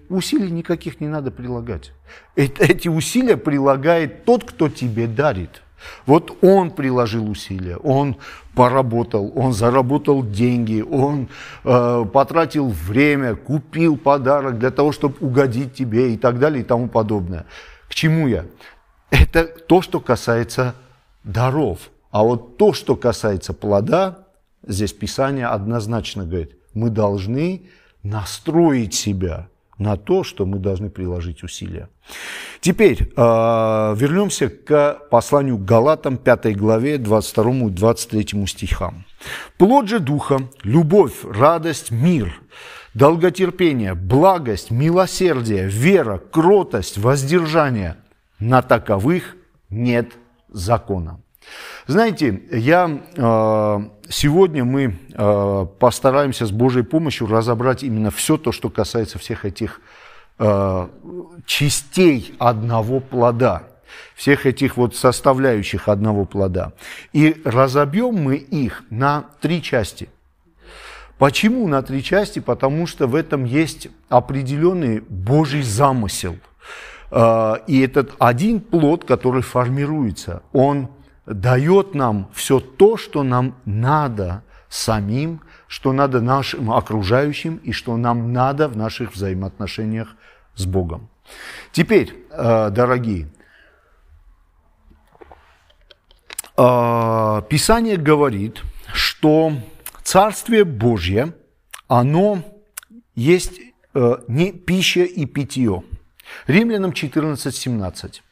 усилий 0.09 0.51
никаких 0.51 0.99
не 0.99 1.07
надо 1.07 1.31
прилагать. 1.31 1.93
Эти 2.35 2.89
усилия 2.89 3.37
прилагает 3.37 4.25
тот, 4.25 4.43
кто 4.43 4.67
тебе 4.67 5.07
дарит. 5.07 5.61
Вот 6.05 6.37
он 6.43 6.71
приложил 6.71 7.29
усилия, 7.29 7.77
он 7.77 8.17
поработал, 8.55 9.31
он 9.35 9.53
заработал 9.53 10.23
деньги, 10.23 10.81
он 10.81 11.29
э, 11.63 12.05
потратил 12.11 12.69
время, 12.69 13.35
купил 13.35 13.97
подарок 13.97 14.59
для 14.59 14.71
того, 14.71 14.91
чтобы 14.91 15.15
угодить 15.19 15.73
тебе 15.73 16.13
и 16.13 16.17
так 16.17 16.39
далее 16.39 16.61
и 16.61 16.65
тому 16.65 16.87
подобное. 16.87 17.45
К 17.87 17.93
чему 17.93 18.27
я? 18.27 18.45
Это 19.09 19.45
то, 19.45 19.81
что 19.81 19.99
касается 19.99 20.75
даров. 21.23 21.91
А 22.11 22.23
вот 22.23 22.57
то, 22.57 22.73
что 22.73 22.95
касается 22.95 23.53
плода, 23.53 24.27
здесь 24.67 24.93
Писание 24.93 25.47
однозначно 25.47 26.25
говорит, 26.25 26.55
мы 26.73 26.89
должны 26.89 27.69
настроить 28.03 28.93
себя 28.93 29.47
на 29.81 29.97
то, 29.97 30.23
что 30.23 30.45
мы 30.45 30.59
должны 30.59 30.89
приложить 30.89 31.43
усилия. 31.43 31.89
Теперь 32.59 33.01
э, 33.01 33.05
вернемся 33.15 34.49
к 34.49 34.99
посланию 35.09 35.57
Галатам, 35.57 36.17
5 36.17 36.55
главе, 36.55 36.97
22 36.97 37.51
и 37.51 37.69
23 37.69 38.47
стихам. 38.47 39.05
«Плод 39.57 39.87
же 39.87 39.99
Духа– 39.99 40.39
любовь, 40.63 41.23
радость, 41.23 41.91
мир, 41.91 42.41
долготерпение, 42.93 43.95
благость, 43.95 44.71
милосердие, 44.71 45.67
вера, 45.67 46.17
кротость, 46.19 46.97
воздержание. 46.97 47.95
На 48.39 48.61
таковых 48.61 49.35
нет 49.69 50.11
закона». 50.49 51.20
Знаете, 51.91 52.41
я, 52.51 52.89
э, 53.17 53.79
сегодня 54.07 54.63
мы 54.63 54.97
э, 55.11 55.65
постараемся 55.77 56.45
с 56.45 56.51
Божьей 56.51 56.83
помощью 56.83 57.27
разобрать 57.27 57.83
именно 57.83 58.11
все 58.11 58.37
то, 58.37 58.53
что 58.53 58.69
касается 58.69 59.19
всех 59.19 59.43
этих 59.43 59.81
э, 60.39 60.87
частей 61.45 62.33
одного 62.39 63.01
плода, 63.01 63.63
всех 64.15 64.45
этих 64.45 64.77
вот 64.77 64.95
составляющих 64.95 65.89
одного 65.89 66.23
плода. 66.23 66.71
И 67.11 67.41
разобьем 67.43 68.15
мы 68.15 68.37
их 68.37 68.83
на 68.89 69.25
три 69.41 69.61
части. 69.61 70.07
Почему 71.17 71.67
на 71.67 71.81
три 71.81 72.01
части? 72.01 72.39
Потому 72.39 72.87
что 72.87 73.05
в 73.05 73.15
этом 73.15 73.43
есть 73.43 73.89
определенный 74.07 75.01
Божий 75.01 75.61
замысел. 75.61 76.37
И 77.13 77.81
этот 77.85 78.13
один 78.17 78.61
плод, 78.61 79.03
который 79.03 79.41
формируется, 79.41 80.41
он 80.53 80.87
дает 81.25 81.95
нам 81.95 82.29
все 82.33 82.59
то, 82.59 82.97
что 82.97 83.23
нам 83.23 83.55
надо 83.65 84.43
самим, 84.69 85.41
что 85.67 85.93
надо 85.93 86.21
нашим 86.21 86.71
окружающим 86.71 87.57
и 87.57 87.71
что 87.71 87.97
нам 87.97 88.33
надо 88.33 88.67
в 88.67 88.77
наших 88.77 89.13
взаимоотношениях 89.13 90.15
с 90.55 90.65
Богом. 90.65 91.09
Теперь, 91.71 92.25
э, 92.31 92.69
дорогие, 92.71 93.29
э, 96.57 97.41
Писание 97.49 97.97
говорит, 97.97 98.63
что 98.93 99.53
Царствие 100.03 100.65
Божье, 100.65 101.33
оно 101.87 102.43
есть 103.15 103.59
э, 103.93 104.17
не 104.27 104.51
пища 104.51 105.03
и 105.03 105.25
питье. 105.25 105.83
Римлянам 106.47 106.93
14, 106.93 107.55
17. 107.55 108.23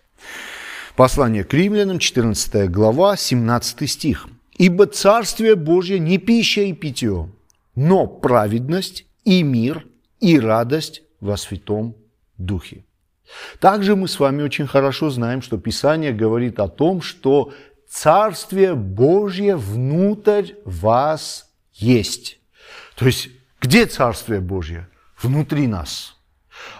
Послание 0.99 1.45
к 1.45 1.53
римлянам, 1.53 1.97
14 1.97 2.69
глава, 2.69 3.15
17 3.15 3.89
стих. 3.89 4.27
«Ибо 4.57 4.85
Царствие 4.85 5.55
Божье 5.55 5.97
не 5.97 6.17
пища 6.17 6.59
и 6.59 6.73
питье, 6.73 7.29
но 7.73 8.05
праведность 8.05 9.05
и 9.23 9.41
мир 9.41 9.85
и 10.19 10.37
радость 10.37 11.03
во 11.21 11.37
Святом 11.37 11.95
Духе». 12.37 12.83
Также 13.61 13.95
мы 13.95 14.09
с 14.09 14.19
вами 14.19 14.41
очень 14.41 14.67
хорошо 14.67 15.09
знаем, 15.09 15.41
что 15.41 15.57
Писание 15.57 16.11
говорит 16.11 16.59
о 16.59 16.67
том, 16.67 17.01
что 17.01 17.53
Царствие 17.87 18.75
Божье 18.75 19.55
внутрь 19.55 20.55
вас 20.65 21.49
есть. 21.75 22.39
То 22.97 23.05
есть, 23.05 23.29
где 23.61 23.85
Царствие 23.85 24.41
Божье? 24.41 24.89
Внутри 25.21 25.67
нас. 25.67 26.17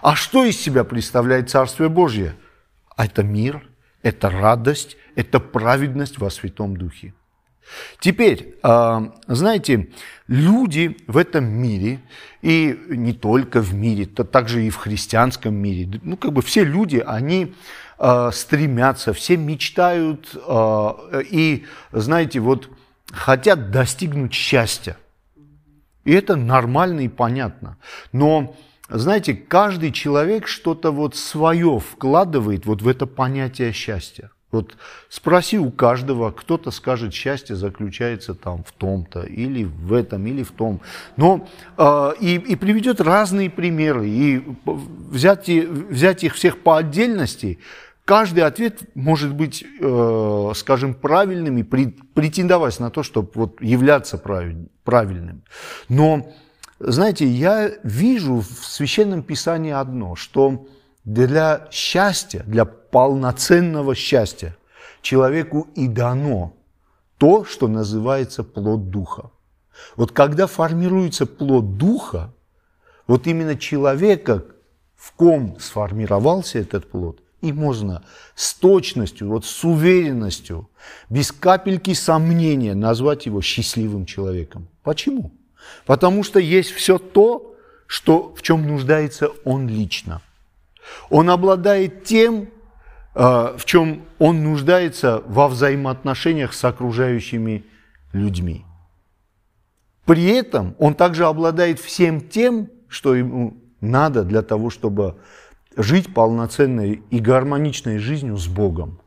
А 0.02 0.14
что 0.14 0.44
из 0.44 0.60
себя 0.60 0.84
представляет 0.84 1.48
Царствие 1.48 1.88
Божье? 1.88 2.36
Это 2.98 3.22
мир, 3.22 3.62
это 4.02 4.30
радость, 4.30 4.96
это 5.14 5.40
праведность 5.40 6.18
во 6.18 6.30
Святом 6.30 6.76
Духе. 6.76 7.14
Теперь, 8.00 8.56
а, 8.62 9.12
знаете, 9.26 9.88
люди 10.26 10.96
в 11.06 11.16
этом 11.16 11.44
мире, 11.44 12.00
и 12.42 12.78
не 12.88 13.12
только 13.12 13.60
в 13.60 13.74
мире, 13.74 14.06
то 14.06 14.24
также 14.24 14.64
и 14.64 14.70
в 14.70 14.76
христианском 14.76 15.54
мире, 15.54 16.00
ну, 16.02 16.16
как 16.16 16.32
бы 16.32 16.42
все 16.42 16.64
люди, 16.64 17.02
они 17.06 17.54
а, 17.98 18.32
стремятся, 18.32 19.12
все 19.12 19.36
мечтают 19.36 20.34
а, 20.46 21.20
и, 21.30 21.64
знаете, 21.92 22.40
вот 22.40 22.68
хотят 23.12 23.70
достигнуть 23.70 24.32
счастья. 24.32 24.96
И 26.04 26.12
это 26.12 26.34
нормально 26.34 27.00
и 27.00 27.08
понятно. 27.08 27.76
Но 28.12 28.56
знаете, 28.98 29.34
каждый 29.34 29.92
человек 29.92 30.46
что-то 30.46 30.90
вот 30.90 31.14
свое 31.16 31.78
вкладывает 31.78 32.66
вот 32.66 32.82
в 32.82 32.88
это 32.88 33.06
понятие 33.06 33.72
счастья. 33.72 34.30
Вот 34.50 34.76
спроси 35.08 35.58
у 35.58 35.70
каждого, 35.70 36.32
кто-то 36.32 36.72
скажет, 36.72 37.14
счастье 37.14 37.54
заключается 37.54 38.34
там 38.34 38.64
в 38.64 38.72
том-то, 38.72 39.22
или 39.22 39.62
в 39.62 39.92
этом, 39.92 40.26
или 40.26 40.42
в 40.42 40.50
том. 40.50 40.80
Но 41.16 41.48
э, 41.78 42.12
и, 42.20 42.34
и 42.34 42.56
приведет 42.56 43.00
разные 43.00 43.48
примеры, 43.48 44.08
и 44.08 44.42
взять, 44.64 45.48
взять 45.48 46.24
их 46.24 46.34
всех 46.34 46.58
по 46.58 46.78
отдельности, 46.78 47.60
каждый 48.04 48.40
ответ 48.40 48.80
может 48.96 49.32
быть, 49.34 49.64
э, 49.80 50.52
скажем, 50.56 50.94
правильным 50.94 51.58
и 51.58 51.62
претендовать 51.62 52.80
на 52.80 52.90
то, 52.90 53.04
чтобы 53.04 53.30
вот 53.34 53.62
являться 53.62 54.18
правильным. 54.18 55.42
Но 55.88 56.32
знаете, 56.80 57.26
я 57.26 57.70
вижу 57.82 58.40
в 58.40 58.66
Священном 58.66 59.22
Писании 59.22 59.70
одно, 59.70 60.16
что 60.16 60.66
для 61.04 61.68
счастья, 61.70 62.42
для 62.46 62.64
полноценного 62.64 63.94
счастья 63.94 64.56
человеку 65.02 65.68
и 65.74 65.88
дано 65.88 66.54
то, 67.18 67.44
что 67.44 67.68
называется 67.68 68.42
плод 68.42 68.88
духа. 68.90 69.30
Вот 69.96 70.12
когда 70.12 70.46
формируется 70.46 71.26
плод 71.26 71.76
духа, 71.76 72.32
вот 73.06 73.26
именно 73.26 73.56
человека, 73.56 74.44
в 74.96 75.12
ком 75.12 75.58
сформировался 75.60 76.58
этот 76.58 76.90
плод, 76.90 77.20
и 77.42 77.52
можно 77.52 78.04
с 78.34 78.54
точностью, 78.54 79.28
вот 79.28 79.44
с 79.44 79.64
уверенностью, 79.64 80.70
без 81.10 81.30
капельки 81.30 81.92
сомнения 81.92 82.74
назвать 82.74 83.26
его 83.26 83.42
счастливым 83.42 84.06
человеком. 84.06 84.68
Почему? 84.82 85.32
Потому 85.86 86.22
что 86.24 86.38
есть 86.38 86.70
все 86.70 86.98
то, 86.98 87.56
что, 87.86 88.34
в 88.34 88.42
чем 88.42 88.66
нуждается 88.66 89.30
он 89.44 89.68
лично. 89.68 90.22
Он 91.08 91.30
обладает 91.30 92.04
тем, 92.04 92.48
э, 93.14 93.56
в 93.56 93.64
чем 93.64 94.04
он 94.18 94.44
нуждается 94.44 95.22
во 95.26 95.48
взаимоотношениях 95.48 96.52
с 96.52 96.64
окружающими 96.64 97.64
людьми. 98.12 98.64
При 100.04 100.24
этом 100.26 100.74
он 100.78 100.94
также 100.94 101.26
обладает 101.26 101.78
всем 101.78 102.20
тем, 102.20 102.68
что 102.88 103.14
ему 103.14 103.56
надо 103.80 104.24
для 104.24 104.42
того, 104.42 104.70
чтобы 104.70 105.16
жить 105.76 106.12
полноценной 106.12 107.02
и 107.10 107.18
гармоничной 107.18 107.98
жизнью 107.98 108.36
с 108.36 108.46
Богом. 108.46 109.00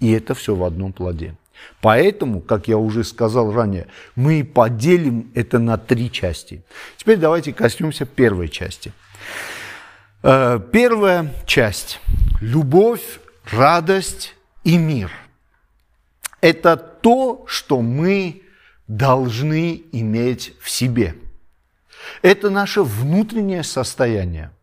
И 0.00 0.10
это 0.12 0.34
все 0.34 0.54
в 0.54 0.64
одном 0.64 0.92
плоде. 0.92 1.36
Поэтому, 1.80 2.40
как 2.40 2.68
я 2.68 2.76
уже 2.76 3.04
сказал 3.04 3.52
ранее, 3.52 3.86
мы 4.16 4.44
поделим 4.44 5.30
это 5.34 5.58
на 5.58 5.78
три 5.78 6.10
части. 6.10 6.62
Теперь 6.96 7.18
давайте 7.18 7.52
коснемся 7.52 8.04
первой 8.04 8.48
части. 8.48 8.92
Э, 10.22 10.60
первая 10.72 11.32
часть– 11.46 12.00
любовь, 12.40 13.20
радость 13.50 14.34
и 14.64 14.76
мир. 14.76 15.10
Это 16.40 16.76
то, 16.76 17.44
что 17.46 17.80
мы 17.80 18.42
должны 18.86 19.82
иметь 19.92 20.54
в 20.60 20.68
себе. 20.70 21.14
Это 22.22 22.50
наше 22.50 22.82
внутреннее 22.82 23.62
состояние– 23.62 24.50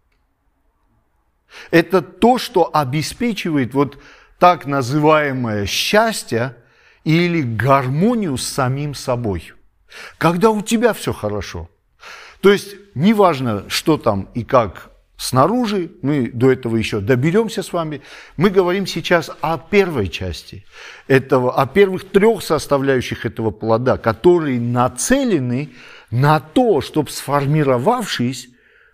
это 1.72 2.02
то, 2.02 2.38
что 2.38 2.70
обеспечивает 2.74 3.74
вот 3.74 3.98
так 4.40 4.66
называемое 4.66 5.66
счастье 5.66 6.56
или 7.08 7.42
гармонию 7.42 8.36
с 8.36 8.46
самим 8.46 8.94
собой. 8.94 9.54
Когда 10.18 10.50
у 10.50 10.62
тебя 10.62 10.92
все 10.92 11.14
хорошо. 11.14 11.70
То 12.42 12.52
есть 12.52 12.76
неважно, 12.96 13.64
что 13.70 13.98
там 13.98 14.28
и 14.34 14.44
как 14.44 14.92
снаружи, 15.16 15.90
мы 16.02 16.30
до 16.30 16.52
этого 16.52 16.76
еще 16.76 17.00
доберемся 17.00 17.64
с 17.64 17.72
вами. 17.72 18.02
Мы 18.36 18.50
говорим 18.50 18.86
сейчас 18.86 19.32
о 19.40 19.58
первой 19.58 20.10
части 20.10 20.66
этого, 21.08 21.56
о 21.56 21.66
первых 21.66 22.10
трех 22.10 22.44
составляющих 22.44 23.26
этого 23.26 23.52
плода, 23.52 23.98
которые 23.98 24.60
нацелены 24.60 25.70
на 26.12 26.42
то, 26.42 26.82
чтобы 26.82 27.10
сформировавшись, 27.10 28.50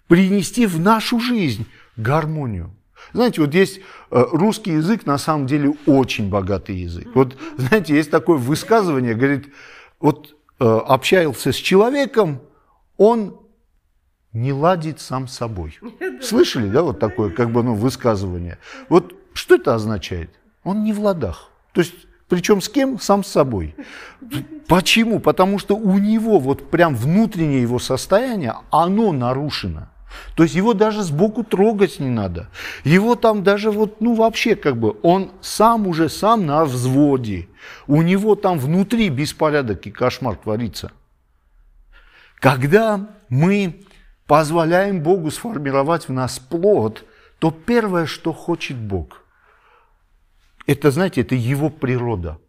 принести 0.07 0.67
в 0.67 0.79
нашу 0.79 1.19
жизнь 1.19 1.65
гармонию. 1.97 2.75
Знаете, 3.13 3.41
вот 3.41 3.53
есть 3.53 3.79
э, 3.79 4.25
русский 4.31 4.71
язык 4.71 5.05
на 5.05 5.17
самом 5.17 5.45
деле 5.45 5.73
очень 5.85 6.29
богатый 6.29 6.75
язык. 6.75 7.07
Вот, 7.13 7.37
знаете, 7.57 7.95
есть 7.95 8.11
такое 8.11 8.37
высказывание, 8.37 9.13
говорит, 9.13 9.53
вот 9.99 10.35
э, 10.59 10.65
общался 10.65 11.51
с 11.51 11.55
человеком, 11.55 12.41
он 12.97 13.39
не 14.33 14.51
ладит 14.51 14.99
сам 14.99 15.27
собой. 15.27 15.79
Слышали, 16.21 16.67
да, 16.67 16.81
вот 16.81 16.99
такое, 16.99 17.29
как 17.29 17.51
бы, 17.51 17.63
ну, 17.63 17.75
высказывание? 17.75 18.57
Вот 18.89 19.13
что 19.33 19.55
это 19.55 19.75
означает? 19.75 20.31
Он 20.63 20.83
не 20.83 20.91
в 20.91 20.99
ладах. 20.99 21.49
То 21.73 21.81
есть, 21.81 21.93
причем 22.29 22.61
с 22.61 22.69
кем? 22.69 22.99
Сам 22.99 23.23
с 23.23 23.27
собой. 23.27 23.75
Почему? 24.67 25.19
Потому 25.19 25.59
что 25.59 25.75
у 25.75 25.99
него 25.99 26.39
вот 26.39 26.71
прям 26.71 26.95
внутреннее 26.95 27.61
его 27.61 27.77
состояние, 27.77 28.55
оно 28.71 29.11
нарушено. 29.11 29.89
То 30.35 30.43
есть 30.43 30.55
его 30.55 30.73
даже 30.73 31.03
сбоку 31.03 31.43
трогать 31.43 31.99
не 31.99 32.09
надо. 32.09 32.49
Его 32.83 33.15
там 33.15 33.43
даже 33.43 33.71
вот, 33.71 34.01
ну 34.01 34.15
вообще 34.15 34.55
как 34.55 34.77
бы, 34.77 34.97
он 35.03 35.31
сам 35.41 35.87
уже 35.87 36.09
сам 36.09 36.45
на 36.45 36.65
взводе. 36.65 37.47
У 37.87 38.01
него 38.01 38.35
там 38.35 38.57
внутри 38.57 39.09
беспорядок 39.09 39.85
и 39.87 39.91
кошмар 39.91 40.35
творится. 40.35 40.91
Когда 42.39 43.07
мы 43.29 43.85
позволяем 44.27 45.01
Богу 45.01 45.31
сформировать 45.31 46.07
в 46.07 46.11
нас 46.11 46.39
плод, 46.39 47.05
то 47.39 47.51
первое, 47.51 48.05
что 48.05 48.33
хочет 48.33 48.77
Бог, 48.77 49.23
это, 50.65 50.91
знаете, 50.91 51.21
это 51.21 51.35
его 51.35 51.69
природа. 51.69 52.39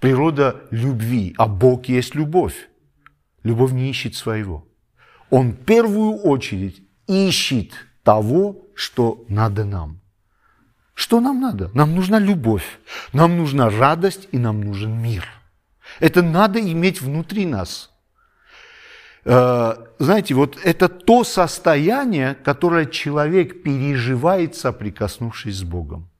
Природа 0.00 0.62
любви, 0.70 1.34
а 1.36 1.46
Бог 1.46 1.86
есть 1.86 2.14
любовь. 2.14 2.68
Любовь 3.42 3.72
не 3.72 3.90
ищет 3.90 4.14
своего 4.14 4.69
он 5.30 5.52
в 5.52 5.64
первую 5.64 6.14
очередь 6.16 6.82
ищет 7.06 7.72
того, 8.02 8.66
что 8.74 9.24
надо 9.28 9.64
нам. 9.64 10.00
Что 10.94 11.20
нам 11.20 11.40
надо? 11.40 11.70
Нам 11.72 11.94
нужна 11.94 12.18
любовь, 12.18 12.78
нам 13.12 13.38
нужна 13.38 13.70
радость 13.70 14.28
и 14.32 14.38
нам 14.38 14.60
нужен 14.60 15.00
мир. 15.00 15.24
Это 15.98 16.22
надо 16.22 16.60
иметь 16.60 17.00
внутри 17.00 17.46
нас. 17.46 17.90
Э, 19.24 19.76
знаете, 19.98 20.34
вот 20.34 20.58
это 20.62 20.88
то 20.88 21.24
состояние, 21.24 22.34
которое 22.34 22.86
человек 22.86 23.62
переживает, 23.62 24.56
соприкоснувшись 24.56 25.56
с 25.56 25.62
Богом. 25.62 26.10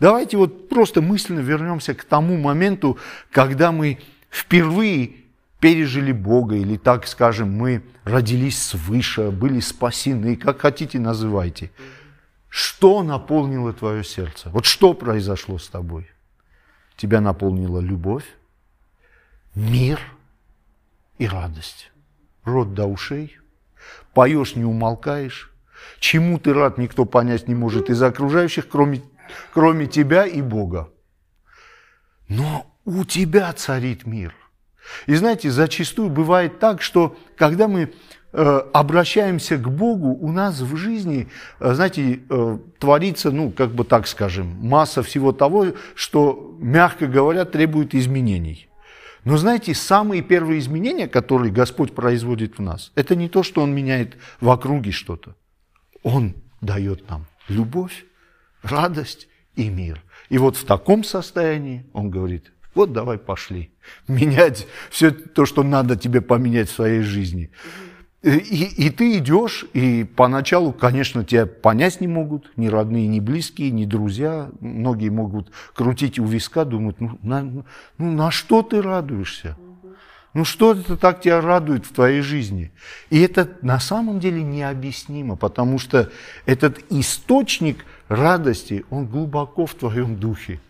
Давайте 0.00 0.36
вот 0.36 0.68
просто 0.68 1.00
мысленно 1.02 1.40
вернемся 1.40 1.94
к 1.94 2.04
тому 2.04 2.36
моменту, 2.36 2.98
когда 3.30 3.72
мы 3.72 3.98
впервые 4.30 5.21
пережили 5.62 6.10
Бога, 6.10 6.56
или 6.56 6.76
так 6.76 7.06
скажем, 7.06 7.52
мы 7.52 7.84
родились 8.02 8.60
свыше, 8.60 9.30
были 9.30 9.60
спасены, 9.60 10.34
как 10.34 10.60
хотите 10.60 10.98
называйте. 10.98 11.70
Что 12.48 13.04
наполнило 13.04 13.72
твое 13.72 14.02
сердце? 14.02 14.50
Вот 14.50 14.66
что 14.66 14.92
произошло 14.92 15.58
с 15.58 15.68
тобой? 15.68 16.10
Тебя 16.96 17.20
наполнила 17.20 17.78
любовь, 17.78 18.24
мир 19.54 20.00
и 21.18 21.28
радость. 21.28 21.92
Рот 22.42 22.74
до 22.74 22.86
ушей, 22.86 23.38
поешь, 24.14 24.56
не 24.56 24.64
умолкаешь. 24.64 25.52
Чему 26.00 26.40
ты 26.40 26.54
рад, 26.54 26.76
никто 26.76 27.04
понять 27.04 27.46
не 27.46 27.54
может 27.54 27.88
из 27.88 28.02
окружающих, 28.02 28.68
кроме, 28.68 29.00
кроме 29.54 29.86
тебя 29.86 30.26
и 30.26 30.42
Бога. 30.42 30.90
Но 32.28 32.66
у 32.84 33.04
тебя 33.04 33.52
царит 33.52 34.06
мир. 34.06 34.34
И 35.06 35.14
знаете, 35.14 35.50
зачастую 35.50 36.10
бывает 36.10 36.58
так, 36.58 36.82
что 36.82 37.16
когда 37.36 37.68
мы 37.68 37.92
э, 38.32 38.60
обращаемся 38.72 39.56
к 39.56 39.70
Богу, 39.70 40.08
у 40.08 40.32
нас 40.32 40.60
в 40.60 40.76
жизни, 40.76 41.28
э, 41.60 41.74
знаете, 41.74 42.20
э, 42.28 42.58
творится, 42.78 43.30
ну, 43.30 43.50
как 43.50 43.70
бы 43.70 43.84
так 43.84 44.06
скажем, 44.06 44.46
масса 44.60 45.02
всего 45.02 45.32
того, 45.32 45.68
что, 45.94 46.56
мягко 46.58 47.06
говоря, 47.06 47.44
требует 47.44 47.94
изменений. 47.94 48.68
Но 49.24 49.36
знаете, 49.36 49.74
самые 49.74 50.22
первые 50.22 50.58
изменения, 50.58 51.06
которые 51.06 51.52
Господь 51.52 51.94
производит 51.94 52.58
в 52.58 52.62
нас, 52.62 52.90
это 52.96 53.14
не 53.14 53.28
то, 53.28 53.42
что 53.42 53.62
Он 53.62 53.72
меняет 53.72 54.16
в 54.40 54.50
округе 54.50 54.90
что-то. 54.90 55.36
Он 56.02 56.34
дает 56.60 57.08
нам 57.08 57.26
любовь, 57.48 58.04
радость 58.62 59.28
и 59.54 59.68
мир. 59.68 60.02
И 60.28 60.38
вот 60.38 60.56
в 60.56 60.64
таком 60.64 61.04
состоянии 61.04 61.86
Он 61.92 62.10
говорит, 62.10 62.52
вот 62.74 62.92
давай 62.92 63.18
пошли. 63.18 63.70
Менять 64.08 64.66
все 64.90 65.10
то, 65.10 65.46
что 65.46 65.62
надо 65.62 65.96
тебе 65.96 66.20
поменять 66.20 66.68
в 66.70 66.74
своей 66.74 67.02
жизни. 67.02 67.50
И, 68.22 68.86
и 68.86 68.90
ты 68.90 69.18
идешь, 69.18 69.64
и 69.72 70.04
поначалу, 70.04 70.72
конечно, 70.72 71.24
тебя 71.24 71.44
понять 71.44 72.00
не 72.00 72.06
могут, 72.06 72.56
ни 72.56 72.68
родные, 72.68 73.08
ни 73.08 73.18
близкие, 73.18 73.72
ни 73.72 73.84
друзья. 73.84 74.48
Многие 74.60 75.08
могут 75.08 75.50
крутить 75.74 76.20
у 76.20 76.24
виска, 76.24 76.64
думать, 76.64 77.00
ну 77.00 77.18
на, 77.22 77.42
ну, 77.42 77.64
на 77.98 78.30
что 78.30 78.62
ты 78.62 78.80
радуешься? 78.80 79.56
Ну 80.34 80.44
что 80.44 80.72
это 80.72 80.96
так 80.96 81.20
тебя 81.20 81.40
радует 81.40 81.84
в 81.84 81.92
твоей 81.92 82.22
жизни? 82.22 82.70
И 83.10 83.20
это 83.20 83.50
на 83.60 83.80
самом 83.80 84.20
деле 84.20 84.42
необъяснимо, 84.42 85.36
потому 85.36 85.78
что 85.78 86.10
этот 86.46 86.78
источник 86.90 87.84
радости, 88.08 88.84
он 88.88 89.06
глубоко 89.06 89.66
в 89.66 89.74
твоем 89.74 90.16
духе. 90.16 90.60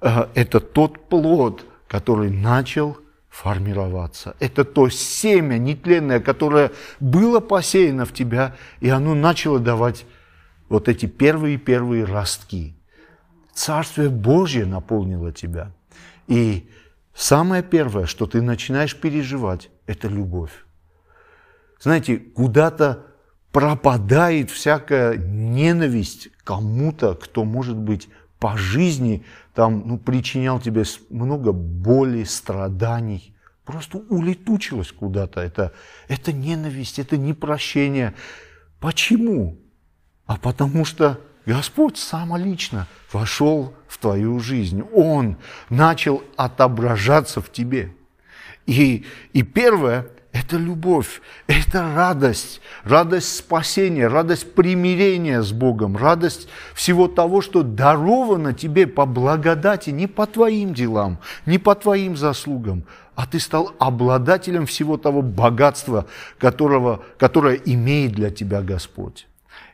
Э, 0.00 0.28
это 0.34 0.60
тот 0.60 1.08
плод, 1.08 1.64
который 1.88 2.30
начал 2.30 2.98
формироваться. 3.28 4.34
Это 4.40 4.64
то 4.64 4.88
семя 4.88 5.58
нетленное, 5.58 6.20
которое 6.20 6.72
было 7.00 7.40
посеяно 7.40 8.06
в 8.06 8.12
тебя, 8.12 8.56
и 8.80 8.88
оно 8.88 9.14
начало 9.14 9.58
давать 9.58 10.06
вот 10.68 10.88
эти 10.88 11.06
первые-первые 11.06 12.04
ростки. 12.04 12.74
Царствие 13.52 14.08
Божье 14.08 14.64
наполнило 14.66 15.32
тебя. 15.32 15.72
И 16.26 16.68
самое 17.14 17.62
первое, 17.62 18.06
что 18.06 18.26
ты 18.26 18.42
начинаешь 18.42 18.96
переживать, 18.96 19.70
это 19.86 20.08
любовь. 20.08 20.52
Знаете, 21.80 22.16
куда-то 22.16 23.06
пропадает 23.52 24.50
всякая 24.50 25.16
ненависть 25.16 26.28
кому-то, 26.44 27.14
кто, 27.14 27.44
может 27.44 27.76
быть, 27.76 28.08
по 28.38 28.56
жизни 28.56 29.24
там, 29.56 29.84
ну, 29.86 29.98
причинял 29.98 30.60
тебе 30.60 30.84
много 31.08 31.52
боли, 31.52 32.24
страданий. 32.24 33.34
Просто 33.64 33.98
улетучилось 34.10 34.92
куда-то. 34.92 35.40
Это, 35.40 35.72
это 36.08 36.30
ненависть, 36.30 36.98
это 36.98 37.16
непрощение. 37.16 38.12
Почему? 38.80 39.58
А 40.26 40.36
потому 40.36 40.84
что 40.84 41.18
Господь 41.46 41.96
сам 41.96 42.36
лично 42.36 42.86
вошел 43.10 43.72
в 43.88 43.96
твою 43.96 44.40
жизнь. 44.40 44.82
Он 44.92 45.38
начал 45.70 46.22
отображаться 46.36 47.40
в 47.40 47.50
тебе. 47.50 47.94
И, 48.66 49.06
и 49.32 49.42
первое, 49.42 50.06
это 50.36 50.58
любовь, 50.58 51.22
это 51.46 51.94
радость, 51.94 52.60
радость 52.84 53.36
спасения, 53.36 54.06
радость 54.06 54.54
примирения 54.54 55.42
с 55.42 55.52
Богом, 55.52 55.96
радость 55.96 56.48
всего 56.74 57.08
того, 57.08 57.40
что 57.40 57.62
даровано 57.62 58.52
тебе 58.52 58.86
по 58.86 59.06
благодати, 59.06 59.90
не 59.90 60.06
по 60.06 60.26
твоим 60.26 60.74
делам, 60.74 61.18
не 61.46 61.58
по 61.58 61.74
твоим 61.74 62.16
заслугам, 62.16 62.84
а 63.14 63.26
ты 63.26 63.40
стал 63.40 63.74
обладателем 63.78 64.66
всего 64.66 64.98
того 64.98 65.22
богатства, 65.22 66.06
которого, 66.38 67.02
которое 67.18 67.54
имеет 67.54 68.12
для 68.12 68.30
тебя 68.30 68.60
Господь. 68.60 69.26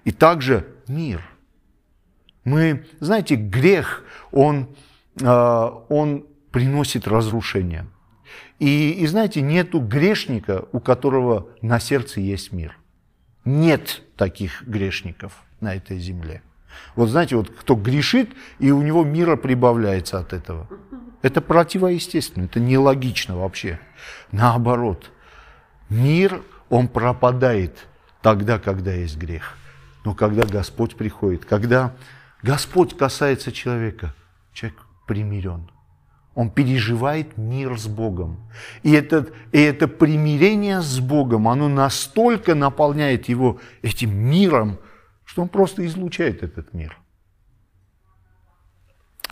И 0.04 0.12
также 0.12 0.66
мир. 0.86 1.24
Мы, 2.44 2.86
знаете, 3.00 3.34
грех, 3.34 4.04
он, 4.30 4.68
а, 5.22 5.84
он 5.88 6.24
приносит 6.52 7.08
разрушение. 7.08 7.86
И, 8.58 8.92
и 8.92 9.06
знаете, 9.06 9.40
нету 9.40 9.80
грешника, 9.80 10.66
у 10.72 10.80
которого 10.80 11.48
на 11.62 11.80
сердце 11.80 12.20
есть 12.20 12.52
мир. 12.52 12.78
Нет 13.44 14.02
таких 14.16 14.62
грешников 14.62 15.42
на 15.60 15.74
этой 15.74 15.98
земле. 15.98 16.42
Вот 16.94 17.08
знаете, 17.08 17.36
вот 17.36 17.50
кто 17.50 17.74
грешит, 17.74 18.30
и 18.58 18.70
у 18.70 18.82
него 18.82 19.04
мира 19.04 19.36
прибавляется 19.36 20.18
от 20.18 20.32
этого. 20.32 20.68
Это 21.22 21.40
противоестественно, 21.40 22.44
это 22.44 22.60
нелогично 22.60 23.36
вообще. 23.36 23.78
Наоборот, 24.30 25.10
мир, 25.88 26.42
он 26.68 26.88
пропадает 26.88 27.86
тогда, 28.22 28.58
когда 28.58 28.92
есть 28.92 29.16
грех. 29.16 29.56
Но 30.04 30.14
когда 30.14 30.44
Господь 30.44 30.96
приходит, 30.96 31.44
когда 31.44 31.94
Господь 32.42 32.96
касается 32.96 33.52
человека, 33.52 34.14
человек 34.52 34.80
примирен. 35.06 35.70
Он 36.34 36.50
переживает 36.50 37.36
мир 37.36 37.78
с 37.78 37.86
Богом. 37.86 38.38
И, 38.82 38.92
этот, 38.92 39.32
и 39.52 39.60
это 39.60 39.86
примирение 39.86 40.80
с 40.80 40.98
Богом, 40.98 41.46
оно 41.46 41.68
настолько 41.68 42.54
наполняет 42.54 43.28
его 43.28 43.60
этим 43.82 44.14
миром, 44.14 44.78
что 45.24 45.42
он 45.42 45.48
просто 45.48 45.84
излучает 45.86 46.42
этот 46.42 46.72
мир. 46.72 46.96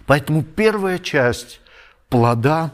Поэтому 0.07 0.43
первая 0.43 0.99
часть 0.99 1.61
плода 2.09 2.73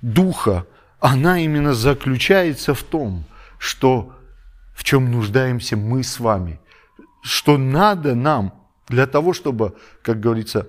Духа, 0.00 0.66
она 1.00 1.40
именно 1.40 1.74
заключается 1.74 2.74
в 2.74 2.82
том, 2.82 3.24
что 3.58 4.14
в 4.74 4.84
чем 4.84 5.10
нуждаемся 5.10 5.76
мы 5.76 6.02
с 6.04 6.20
вами, 6.20 6.60
что 7.22 7.58
надо 7.58 8.14
нам 8.14 8.54
для 8.86 9.06
того, 9.06 9.32
чтобы, 9.32 9.76
как 10.02 10.20
говорится, 10.20 10.68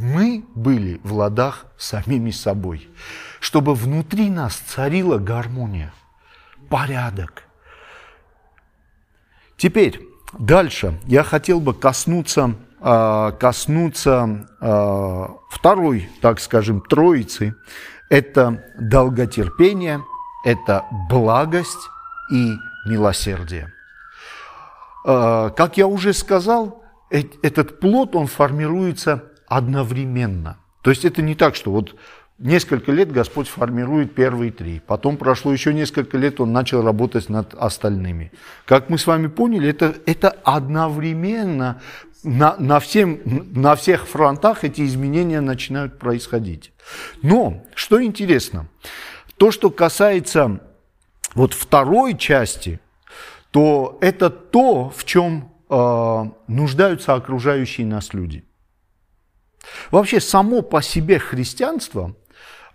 мы 0.00 0.44
были 0.54 1.00
в 1.02 1.12
ладах 1.12 1.66
самими 1.76 2.30
собой, 2.30 2.88
чтобы 3.40 3.74
внутри 3.74 4.30
нас 4.30 4.54
царила 4.54 5.18
гармония, 5.18 5.92
порядок. 6.68 7.44
Теперь 9.56 10.00
дальше 10.38 11.00
я 11.04 11.24
хотел 11.24 11.60
бы 11.60 11.74
коснуться, 11.74 12.54
а, 12.80 13.32
коснуться 13.32 14.48
а, 14.60 15.36
второй, 15.50 16.08
так 16.20 16.38
скажем, 16.38 16.80
троицы. 16.80 17.56
Это 18.08 18.64
долготерпение, 18.78 20.02
это 20.44 20.84
благость 21.10 21.90
и 22.32 22.54
милосердие. 22.86 23.72
А, 25.04 25.50
как 25.50 25.76
я 25.76 25.88
уже 25.88 26.12
сказал, 26.12 26.84
этот 27.10 27.80
плод, 27.80 28.14
он 28.14 28.26
формируется 28.26 29.24
одновременно. 29.48 30.58
То 30.82 30.90
есть 30.90 31.04
это 31.04 31.22
не 31.22 31.34
так, 31.34 31.54
что 31.54 31.70
вот 31.70 31.96
несколько 32.38 32.92
лет 32.92 33.10
Господь 33.10 33.48
формирует 33.48 34.14
первые 34.14 34.52
три, 34.52 34.80
потом 34.86 35.16
прошло 35.16 35.52
еще 35.52 35.74
несколько 35.74 36.16
лет, 36.16 36.40
Он 36.40 36.52
начал 36.52 36.82
работать 36.82 37.28
над 37.28 37.54
остальными. 37.54 38.32
Как 38.64 38.88
мы 38.90 38.98
с 38.98 39.06
вами 39.06 39.26
поняли, 39.26 39.68
это, 39.70 39.96
это 40.06 40.30
одновременно 40.44 41.80
на, 42.22 42.56
на, 42.58 42.80
всем, 42.80 43.20
на 43.24 43.74
всех 43.76 44.06
фронтах 44.06 44.64
эти 44.64 44.82
изменения 44.82 45.40
начинают 45.40 45.98
происходить. 45.98 46.72
Но, 47.22 47.64
что 47.74 48.02
интересно, 48.02 48.68
то, 49.36 49.50
что 49.50 49.70
касается 49.70 50.60
вот 51.34 51.54
второй 51.54 52.16
части, 52.16 52.80
то 53.50 53.98
это 54.00 54.30
то, 54.30 54.90
в 54.90 55.04
чем 55.04 55.52
э, 55.68 56.24
нуждаются 56.48 57.14
окружающие 57.14 57.86
нас 57.86 58.12
люди. 58.12 58.44
Вообще 59.90 60.20
само 60.20 60.62
по 60.62 60.82
себе 60.82 61.18
христианство, 61.18 62.14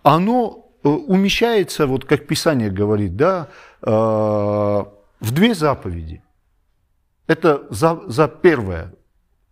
оно 0.02 0.70
э, 0.82 0.88
умещается, 0.88 1.86
вот 1.86 2.04
как 2.04 2.26
Писание 2.26 2.70
говорит, 2.70 3.16
да, 3.16 3.48
э, 3.82 3.88
в 3.90 5.30
две 5.30 5.54
заповеди. 5.54 6.22
Это 7.26 7.66
за, 7.70 8.00
за 8.06 8.28
первое, 8.28 8.94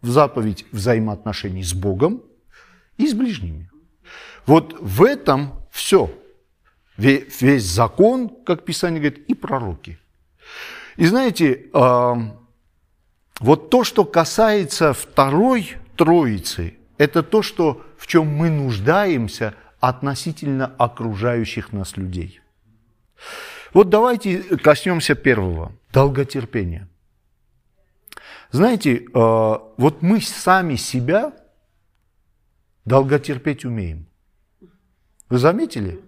в 0.02 0.10
заповедь 0.10 0.66
взаимоотношений 0.72 1.62
с 1.62 1.72
Богом 1.72 2.22
и 2.98 3.08
с 3.08 3.14
ближними. 3.14 3.70
Вот 4.46 4.76
в 4.80 5.02
этом 5.02 5.54
все. 5.70 6.10
Весь 6.96 7.64
закон, 7.64 8.28
как 8.28 8.64
Писание 8.64 9.00
говорит, 9.00 9.24
и 9.26 9.34
пророки. 9.34 9.98
И 10.96 11.06
знаете, 11.06 11.70
э, 11.72 12.14
вот 13.40 13.70
то, 13.70 13.84
что 13.84 14.04
касается 14.04 14.92
второй 14.92 15.76
Троицы, 15.96 16.74
это 16.98 17.22
то, 17.22 17.42
что, 17.42 17.84
в 17.96 18.06
чем 18.06 18.26
мы 18.26 18.50
нуждаемся 18.50 19.54
относительно 19.80 20.72
окружающих 20.78 21.72
нас 21.72 21.96
людей. 21.96 22.40
Вот 23.72 23.88
давайте 23.88 24.42
коснемся 24.58 25.14
первого– 25.14 25.72
долготерпения. 25.92 26.88
Знаете, 28.50 28.96
э, 28.96 29.04
вот 29.12 30.02
мы 30.02 30.20
сами 30.20 30.76
себя 30.76 31.32
долготерпеть 32.84 33.64
умеем. 33.64 34.06
Вы 35.30 35.38
заметили? 35.38 36.00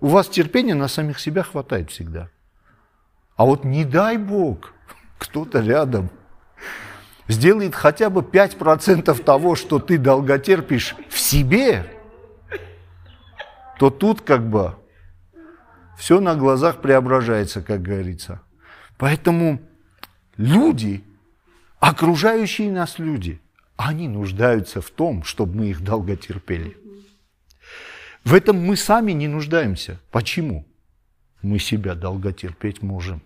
У 0.00 0.08
вас 0.08 0.28
терпения 0.28 0.74
на 0.74 0.88
самих 0.88 1.18
себя 1.18 1.42
хватает 1.42 1.90
всегда. 1.90 2.28
А 3.36 3.46
вот 3.46 3.64
не 3.64 3.84
дай 3.84 4.18
Бог, 4.18 4.74
кто-то 5.18 5.60
рядом– 5.60 6.10
сделает 7.28 7.74
хотя 7.74 8.10
бы 8.10 8.20
5% 8.20 9.22
того, 9.22 9.54
что 9.54 9.78
ты 9.78 9.98
долготерпишь 9.98 10.94
в 11.08 11.18
себе, 11.18 11.86
то 13.78 13.90
тут 13.90 14.20
как 14.20 14.48
бы 14.48 14.74
все 15.98 16.20
на 16.20 16.34
глазах 16.34 16.80
преображается, 16.80 17.62
как 17.62 17.82
говорится. 17.82 18.40
Поэтому 18.98 19.60
люди, 20.36 21.04
окружающие 21.80 22.70
нас 22.70 22.98
люди, 22.98 23.40
они 23.76 24.08
нуждаются 24.08 24.80
в 24.80 24.90
том, 24.90 25.22
чтобы 25.24 25.56
мы 25.56 25.66
их 25.70 25.82
долго 25.82 26.16
терпели. 26.16 26.76
В 28.24 28.34
этом 28.34 28.58
мы 28.58 28.76
сами 28.76 29.12
не 29.12 29.28
нуждаемся. 29.28 30.00
Почему? 30.10 30.66
Мы 31.42 31.58
себя 31.58 31.94
долго 31.94 32.32
терпеть 32.32 32.82
можем. 32.82 33.22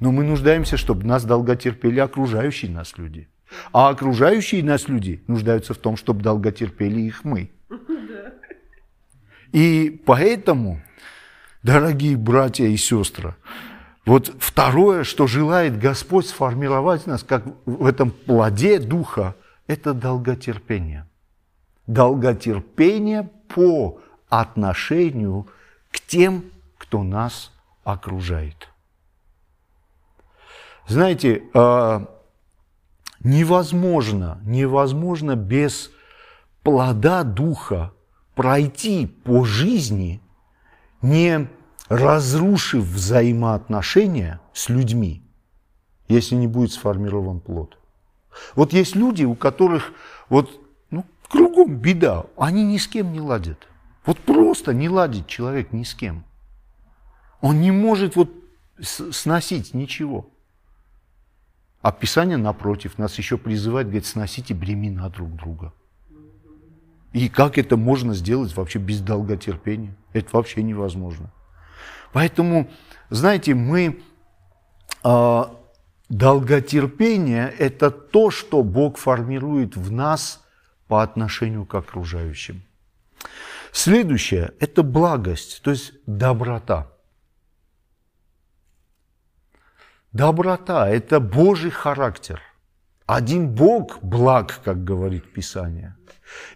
Но 0.00 0.12
мы 0.12 0.24
нуждаемся, 0.24 0.76
чтобы 0.76 1.06
нас 1.06 1.24
долготерпели 1.24 2.00
окружающие 2.00 2.70
нас 2.70 2.96
люди. 2.98 3.28
А 3.72 3.88
окружающие 3.88 4.62
нас 4.62 4.88
люди 4.88 5.22
нуждаются 5.26 5.74
в 5.74 5.78
том, 5.78 5.96
чтобы 5.96 6.22
долготерпели 6.22 7.00
их 7.00 7.24
мы. 7.24 7.50
И 9.52 10.02
поэтому, 10.04 10.82
дорогие 11.62 12.16
братья 12.16 12.66
и 12.66 12.76
сестры, 12.76 13.34
вот 14.04 14.34
второе, 14.38 15.04
что 15.04 15.26
желает 15.26 15.78
Господь 15.78 16.26
сформировать 16.26 17.06
нас, 17.06 17.22
как 17.22 17.44
в 17.66 17.86
этом 17.86 18.10
плоде 18.10 18.78
Духа, 18.78 19.34
это 19.66 19.94
долготерпение. 19.94 21.06
Долготерпение 21.86 23.28
по 23.48 24.00
отношению 24.28 25.46
к 25.90 26.00
тем, 26.00 26.44
кто 26.76 27.02
нас 27.02 27.52
окружает. 27.84 28.68
Знаете, 30.88 31.44
а, 31.54 32.08
невозможно, 33.20 34.40
невозможно 34.44 35.36
без 35.36 35.90
плода 36.62 37.22
Духа 37.22 37.92
пройти 38.34 39.06
по 39.06 39.44
жизни, 39.44 40.20
не 41.02 41.48
разрушив 41.88 42.84
взаимоотношения 42.84 44.40
с 44.52 44.68
людьми 44.68 45.22
если 46.08 46.34
не 46.34 46.46
будет 46.46 46.72
сформирован 46.72 47.40
плод. 47.40 47.78
Вот 48.54 48.72
есть 48.72 48.96
люди, 48.96 49.24
у 49.24 49.34
которых 49.34 49.92
вот, 50.28 50.60
ну, 50.90 51.04
кругом 51.28 51.76
беда, 51.76 52.26
они 52.36 52.64
ни 52.64 52.78
с 52.78 52.88
кем 52.88 53.12
не 53.12 53.20
ладят. 53.20 53.68
Вот 54.06 54.18
просто 54.18 54.72
не 54.72 54.88
ладит 54.88 55.26
человек 55.26 55.72
ни 55.72 55.82
с 55.82 55.94
кем. 55.94 56.24
Он 57.40 57.60
не 57.60 57.70
может 57.70 58.16
вот 58.16 58.30
сносить 58.80 59.74
ничего. 59.74 60.28
А 61.88 61.92
Писание, 61.92 62.36
напротив, 62.36 62.98
нас 62.98 63.16
еще 63.16 63.38
призывает, 63.38 63.86
говорит, 63.86 64.04
сносите 64.04 64.52
бремена 64.52 65.08
друг 65.08 65.34
друга. 65.34 65.72
И 67.14 67.30
как 67.30 67.56
это 67.56 67.78
можно 67.78 68.12
сделать 68.12 68.54
вообще 68.54 68.78
без 68.78 69.00
долготерпения? 69.00 69.96
Это 70.12 70.28
вообще 70.36 70.62
невозможно. 70.62 71.32
Поэтому, 72.12 72.68
знаете, 73.08 73.54
мы... 73.54 74.02
Э, 75.02 75.44
долготерпение– 76.10 77.48
это 77.58 77.90
то, 77.90 78.30
что 78.30 78.62
Бог 78.62 78.98
формирует 78.98 79.74
в 79.74 79.90
нас 79.90 80.44
по 80.88 81.02
отношению 81.02 81.64
к 81.64 81.74
окружающим. 81.74 82.64
Следующее– 83.72 84.52
это 84.60 84.82
благость, 84.82 85.62
то 85.62 85.70
есть 85.70 85.94
доброта. 86.04 86.88
Доброта– 90.12 90.88
это 90.90 91.20
Божий 91.20 91.70
характер. 91.70 92.40
Один 93.06 93.48
Бог 93.48 93.98
благ, 94.02 94.60
как 94.64 94.84
говорит 94.84 95.32
Писание. 95.32 95.96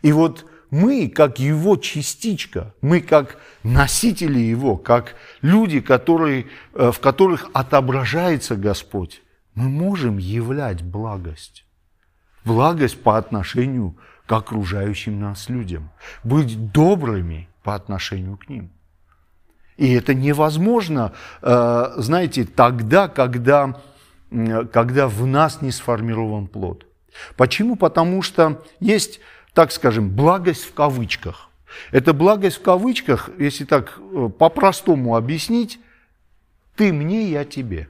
И 0.01 0.13
вот 0.13 0.47
мы, 0.71 1.09
как 1.09 1.39
Его 1.39 1.77
частичка, 1.77 2.75
мы 2.81 3.01
как 3.01 3.37
носители 3.63 4.39
Его, 4.39 4.77
как 4.77 5.17
люди, 5.43 5.81
которые, 5.81 6.47
э, 6.75 6.91
в 6.93 6.99
которых 7.01 7.51
отображается 7.53 8.57
Господь, 8.57 9.23
мы 9.55 9.69
можем 9.69 10.17
являть 10.17 10.83
благость. 10.83 11.67
Благость 12.45 13.03
по 13.03 13.19
отношению 13.19 13.97
к 14.27 14.33
окружающим 14.33 15.21
нас 15.21 15.51
людям. 15.51 15.91
Быть 16.25 16.73
добрыми 16.73 17.49
по 17.63 17.75
отношению 17.75 18.39
к 18.39 18.49
ним. 18.49 18.73
И 19.77 19.93
это 19.95 20.15
невозможно, 20.15 21.13
э, 21.41 21.93
знаете, 21.97 22.45
тогда, 22.45 23.09
когда, 23.09 23.81
когда 24.31 25.09
в 25.09 25.27
нас 25.27 25.63
не 25.63 25.71
сформирован 25.71 26.47
плод. 26.47 26.87
Почему? 27.37 27.77
Потому 27.77 28.23
что 28.23 28.63
есть, 28.81 29.21
так 29.55 29.73
скажем, 29.73 30.11
благость 30.11 30.65
в 30.65 30.75
кавычках. 30.75 31.49
Это 31.91 32.13
благость 32.13 32.59
в 32.59 32.63
кавычках, 32.63 33.31
если 33.39 33.65
так 33.65 33.99
э, 33.99 34.29
по-простому 34.39 35.17
объяснить, 35.17 35.81
ты 36.77 36.93
мне, 36.93 37.31
я 37.31 37.45
тебе. 37.45 37.89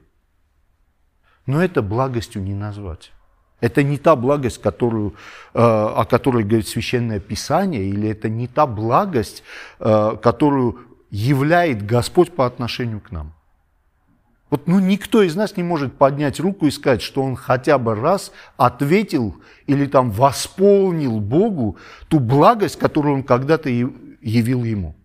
Но 1.45 1.61
это 1.61 1.81
благостью 1.81 2.41
не 2.41 2.53
назвать. 2.53 3.11
Это 3.59 3.83
не 3.83 3.97
та 3.97 4.15
благость, 4.15 4.61
которую, 4.61 5.15
э, 5.53 5.59
о 5.59 6.05
которой 6.05 6.45
говорит 6.45 6.67
Священное 6.67 7.19
Писание, 7.19 7.83
или 7.83 8.07
это 8.07 8.29
не 8.29 8.47
та 8.47 8.65
благость, 8.65 9.43
которую 9.79 10.92
являет 11.13 11.85
Господь 11.85 12.31
по 12.31 12.47
отношению 12.47 12.99
к 12.99 13.11
нам. 13.11 13.35
Вот 14.49 14.65
ну, 14.67 14.79
никто 14.79 15.21
из 15.21 15.35
нас 15.35 15.55
не 15.55 15.61
может 15.61 15.93
поднять 15.95 16.39
руку 16.39 16.65
и 16.65 16.71
сказать, 16.71 17.03
что 17.03 17.21
он 17.21 17.35
хотя 17.35 17.77
бы 17.77 17.93
раз 17.93 18.31
ответил 18.57 19.35
или 19.67 19.85
там 19.85 20.09
восполнил 20.09 21.19
Богу 21.19 21.77
ту 22.07 22.19
благость, 22.19 22.79
которую 22.79 23.13
он 23.13 23.23
когда-то 23.23 23.69
явил 23.69 24.63
ему. 24.63 24.95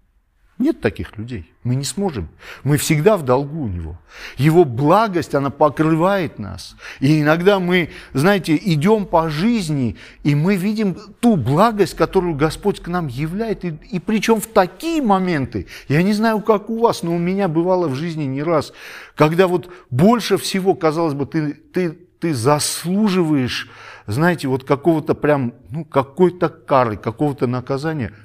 Нет 0.58 0.80
таких 0.80 1.16
людей. 1.16 1.52
Мы 1.62 1.76
не 1.76 1.84
сможем. 1.84 2.28
Мы 2.64 2.78
всегда 2.78 3.16
в 3.16 3.22
долгу 3.22 3.62
у 3.62 3.68
Него. 3.68 3.96
Его 4.36 4.64
благость, 4.64 5.36
она 5.36 5.50
покрывает 5.50 6.40
нас. 6.40 6.74
И 6.98 7.20
иногда 7.20 7.60
мы, 7.60 7.90
знаете, 8.12 8.56
идем 8.60 9.06
по 9.06 9.30
жизни, 9.30 9.96
и 10.24 10.34
мы 10.34 10.56
видим 10.56 10.96
ту 11.20 11.36
благость, 11.36 11.94
которую 11.94 12.34
Господь 12.34 12.80
к 12.80 12.88
нам 12.88 13.06
являет. 13.06 13.64
И, 13.64 13.78
и 13.88 14.00
причем 14.00 14.40
в 14.40 14.48
такие 14.48 15.00
моменты, 15.00 15.68
я 15.86 16.02
не 16.02 16.12
знаю, 16.12 16.40
как 16.40 16.70
у 16.70 16.80
вас, 16.80 17.04
но 17.04 17.14
у 17.14 17.18
меня 17.18 17.46
бывало 17.46 17.86
в 17.86 17.94
жизни 17.94 18.24
не 18.24 18.42
раз, 18.42 18.72
когда 19.14 19.46
вот 19.46 19.70
больше 19.90 20.38
всего, 20.38 20.74
казалось 20.74 21.14
бы, 21.14 21.26
ты, 21.26 21.52
ты, 21.52 21.90
ты 22.18 22.34
заслуживаешь, 22.34 23.70
знаете, 24.08 24.48
вот 24.48 24.64
какого-то 24.64 25.14
прям, 25.14 25.54
ну, 25.70 25.84
какой-то 25.84 26.48
кары, 26.48 26.96
какого-то 26.96 27.46
наказания– 27.46 28.12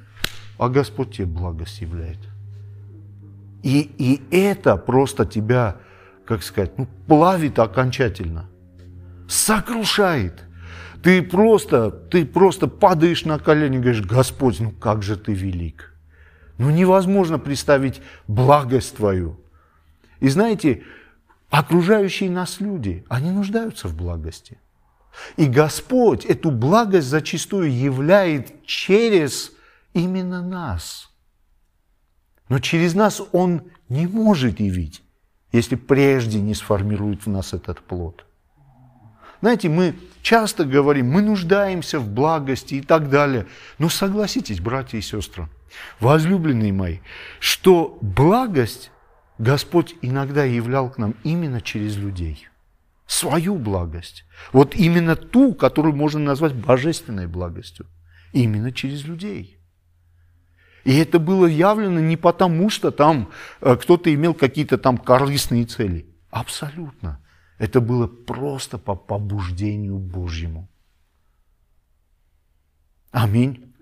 а 0.57 0.69
Господь 0.69 1.15
тебе 1.15 1.25
благость 1.25 1.81
являет. 1.81 2.19
И, 3.63 3.89
и 3.97 4.21
это 4.29 4.75
просто 4.75 5.25
тебя, 5.25 5.77
как 6.25 6.43
сказать, 6.43 6.77
ну, 6.77 6.87
плавит 7.07 7.59
окончательно, 7.59 8.49
сокрушает. 9.27 10.43
Ты 11.01 11.21
просто, 11.21 11.91
ты 11.91 12.25
просто 12.25 12.67
падаешь 12.67 13.25
на 13.25 13.39
колени 13.39 13.77
и 13.77 13.79
говоришь, 13.79 14.05
Господь, 14.05 14.59
ну 14.59 14.71
как 14.71 15.03
же 15.03 15.17
ты 15.17 15.33
велик. 15.33 15.93
Ну 16.57 16.69
невозможно 16.69 17.39
представить 17.39 18.01
благость 18.27 18.95
Твою. 18.95 19.39
И 20.19 20.29
знаете, 20.29 20.83
окружающие 21.49 22.29
нас 22.29 22.61
люди, 22.61 23.05
они 23.09 23.31
нуждаются 23.31 23.87
в 23.87 23.97
благости. 23.97 24.59
И 25.35 25.45
Господь 25.45 26.25
эту 26.25 26.51
благость 26.51 27.07
зачастую 27.07 27.71
являет 27.71 28.65
через 28.65 29.51
именно 29.93 30.41
нас. 30.41 31.09
Но 32.49 32.59
через 32.59 32.93
нас 32.93 33.21
Он 33.31 33.63
не 33.89 34.07
может 34.07 34.59
явить, 34.59 35.01
если 35.51 35.75
прежде 35.75 36.41
не 36.41 36.53
сформирует 36.53 37.25
в 37.25 37.29
нас 37.29 37.53
этот 37.53 37.79
плод. 37.79 38.25
Знаете, 39.41 39.67
мы 39.69 39.95
часто 40.21 40.63
говорим, 40.63 41.11
мы 41.11 41.21
нуждаемся 41.21 41.99
в 41.99 42.07
благости 42.07 42.75
и 42.75 42.81
так 42.81 43.09
далее. 43.09 43.45
Но 43.77 43.89
согласитесь, 43.89 44.61
братья 44.61 44.97
и 44.97 45.01
сестры, 45.01 45.49
возлюбленные 45.99 46.71
мои, 46.71 46.99
что 47.39 47.97
благость 48.01 48.89
Господь 49.37 49.95
иногда 50.01 50.45
являл 50.45 50.89
к 50.89 50.97
нам 50.97 51.15
именно 51.23 51.59
через 51.59 51.97
людей. 51.97 52.47
Свою 53.05 53.55
благость. 53.55 54.25
Вот 54.53 54.75
именно 54.75 55.15
ту, 55.15 55.53
которую 55.53 55.93
можно 55.95 56.21
назвать 56.21 56.53
божественной 56.53 57.27
благостью. 57.27 57.85
Именно 58.31 58.71
через 58.71 59.03
людей. 59.03 59.59
И 60.83 60.97
это 60.97 61.19
было 61.19 61.45
явлено 61.45 61.99
не 61.99 62.17
потому, 62.17 62.69
что 62.69 62.91
там 62.91 63.29
э, 63.61 63.75
кто-то 63.75 64.13
имел 64.13 64.33
какие-то 64.33 64.77
там 64.77 64.97
корыстные 64.97 65.65
цели. 65.65 66.05
Абсолютно. 66.29 67.19
Это 67.57 67.79
было 67.79 68.07
просто 68.07 68.77
по 68.77 68.95
побуждению 68.95 69.97
Божьему. 69.97 70.69
Аминь. 73.11 73.73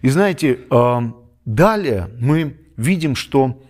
И 0.00 0.08
знаете, 0.08 0.60
э, 0.70 1.00
далее 1.44 2.08
мы 2.18 2.58
видим, 2.76 3.14
что 3.14 3.62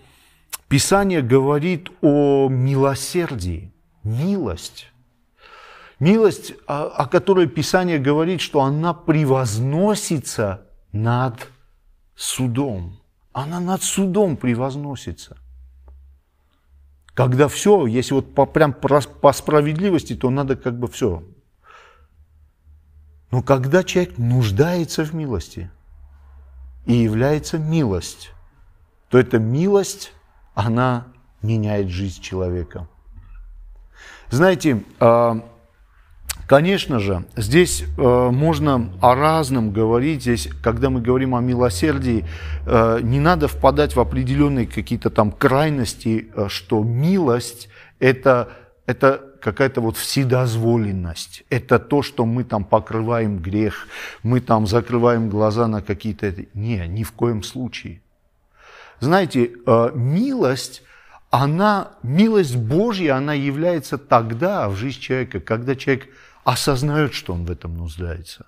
Писание 0.68 1.20
говорит 1.20 1.90
о 2.00 2.48
милосердии, 2.48 3.72
милость. 4.04 4.88
Милость, 5.98 6.54
о 6.66 7.06
которой 7.06 7.46
Писание 7.46 7.98
говорит, 7.98 8.40
что 8.40 8.62
она 8.62 8.92
превозносится 8.94 10.66
над 10.90 11.48
судом. 12.14 13.00
Она 13.32 13.60
над 13.60 13.82
судом 13.82 14.36
превозносится. 14.36 15.38
Когда 17.14 17.48
все, 17.48 17.86
если 17.86 18.14
вот 18.14 18.34
по, 18.34 18.46
прям 18.46 18.72
по, 18.72 19.32
справедливости, 19.32 20.14
то 20.14 20.30
надо 20.30 20.56
как 20.56 20.78
бы 20.78 20.88
все. 20.88 21.22
Но 23.30 23.42
когда 23.42 23.82
человек 23.82 24.18
нуждается 24.18 25.04
в 25.04 25.14
милости 25.14 25.70
и 26.86 26.94
является 26.94 27.58
милость, 27.58 28.32
то 29.08 29.18
эта 29.18 29.38
милость, 29.38 30.12
она 30.54 31.08
меняет 31.42 31.88
жизнь 31.88 32.22
человека. 32.22 32.88
Знаете, 34.30 34.82
а, 34.98 35.46
Конечно 36.46 36.98
же, 36.98 37.24
здесь 37.36 37.82
э, 37.96 38.30
можно 38.30 38.92
о 39.00 39.14
разном 39.14 39.70
говорить. 39.70 40.22
Здесь, 40.22 40.48
когда 40.62 40.90
мы 40.90 41.00
говорим 41.00 41.34
о 41.34 41.40
милосердии, 41.40 42.26
э, 42.66 43.00
не 43.02 43.20
надо 43.20 43.48
впадать 43.48 43.96
в 43.96 44.00
определенные 44.00 44.66
какие-то 44.66 45.08
там 45.08 45.32
крайности, 45.32 46.30
э, 46.34 46.48
что 46.48 46.82
милость 46.82 47.68
это, 48.00 48.50
это 48.86 49.22
какая-то 49.40 49.80
вот 49.80 49.96
вседозволенность. 49.96 51.44
Это 51.48 51.78
то, 51.78 52.02
что 52.02 52.26
мы 52.26 52.44
там 52.44 52.64
покрываем 52.64 53.38
грех, 53.38 53.88
мы 54.22 54.40
там 54.40 54.66
закрываем 54.66 55.28
глаза 55.28 55.68
на 55.68 55.80
какие-то... 55.80 56.34
Не, 56.54 56.86
ни 56.86 57.02
в 57.02 57.12
коем 57.12 57.42
случае. 57.42 58.00
Знаете, 59.00 59.52
э, 59.66 59.90
милость 59.94 60.82
она, 61.32 61.92
милость 62.02 62.56
Божья, 62.56 63.14
она 63.16 63.32
является 63.32 63.96
тогда 63.96 64.68
в 64.68 64.76
жизни 64.76 65.00
человека, 65.00 65.40
когда 65.40 65.74
человек 65.74 66.08
осознает, 66.44 67.14
что 67.14 67.32
он 67.32 67.46
в 67.46 67.50
этом 67.50 67.74
нуждается. 67.74 68.46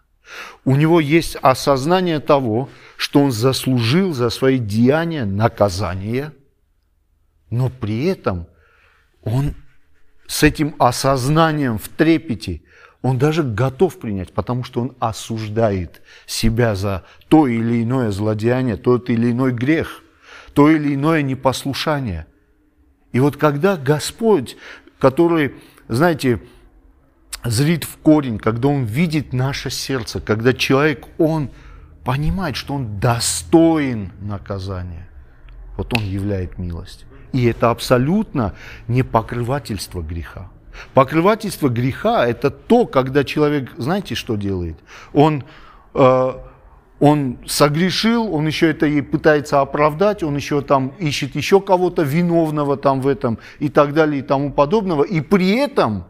У 0.66 0.76
него 0.76 1.00
есть 1.00 1.36
осознание 1.40 2.20
того, 2.20 2.68
что 2.98 3.22
он 3.22 3.32
заслужил 3.32 4.12
за 4.12 4.28
свои 4.28 4.58
деяния 4.58 5.24
наказание, 5.24 6.32
но 7.48 7.70
при 7.70 8.04
этом 8.04 8.46
он 9.22 9.54
с 10.26 10.42
этим 10.42 10.74
осознанием 10.78 11.78
в 11.78 11.88
трепете, 11.88 12.60
он 13.00 13.16
даже 13.16 13.42
готов 13.42 13.98
принять, 13.98 14.34
потому 14.34 14.62
что 14.62 14.82
он 14.82 14.94
осуждает 14.98 16.02
себя 16.26 16.74
за 16.74 17.04
то 17.28 17.46
или 17.46 17.82
иное 17.82 18.10
злодеяние, 18.10 18.76
тот 18.76 19.08
или 19.08 19.30
иной 19.30 19.52
грех, 19.52 20.02
то 20.52 20.70
или 20.70 20.94
иное 20.94 21.22
непослушание. 21.22 22.26
И 23.14 23.20
вот 23.20 23.36
когда 23.36 23.76
Господь, 23.76 24.56
который, 24.98 25.54
знаете, 25.86 26.40
зрит 27.44 27.84
в 27.84 27.96
корень, 27.98 28.38
когда 28.38 28.68
Он 28.68 28.84
видит 28.84 29.32
наше 29.32 29.70
сердце, 29.70 30.20
когда 30.20 30.52
человек, 30.52 31.06
он 31.16 31.50
понимает, 32.04 32.56
что 32.56 32.74
он 32.74 32.98
достоин 32.98 34.10
наказания, 34.20 35.08
вот 35.76 35.96
он 35.96 36.02
являет 36.02 36.58
милость. 36.58 37.06
И 37.32 37.44
это 37.44 37.70
абсолютно 37.70 38.54
не 38.88 39.04
покрывательство 39.04 40.02
греха. 40.02 40.50
Покрывательство 40.92 41.68
греха– 41.68 42.26
это 42.28 42.50
то, 42.50 42.84
когда 42.84 43.22
человек, 43.22 43.70
знаете, 43.78 44.16
что 44.16 44.34
делает? 44.34 44.76
Он, 45.12 45.44
э, 45.94 46.32
он 47.00 47.38
согрешил, 47.46 48.32
он 48.32 48.46
еще 48.46 48.70
это 48.70 48.86
и 48.86 49.00
пытается 49.00 49.60
оправдать, 49.60 50.22
он 50.22 50.36
еще 50.36 50.62
там 50.62 50.88
ищет 50.98 51.34
еще 51.34 51.60
кого-то 51.60 52.02
виновного 52.02 52.76
там 52.76 53.00
в 53.00 53.08
этом 53.08 53.38
и 53.58 53.68
так 53.68 53.94
далее 53.94 54.20
и 54.20 54.22
тому 54.22 54.52
подобного. 54.52 55.02
И 55.02 55.20
при 55.20 55.56
этом 55.56 56.04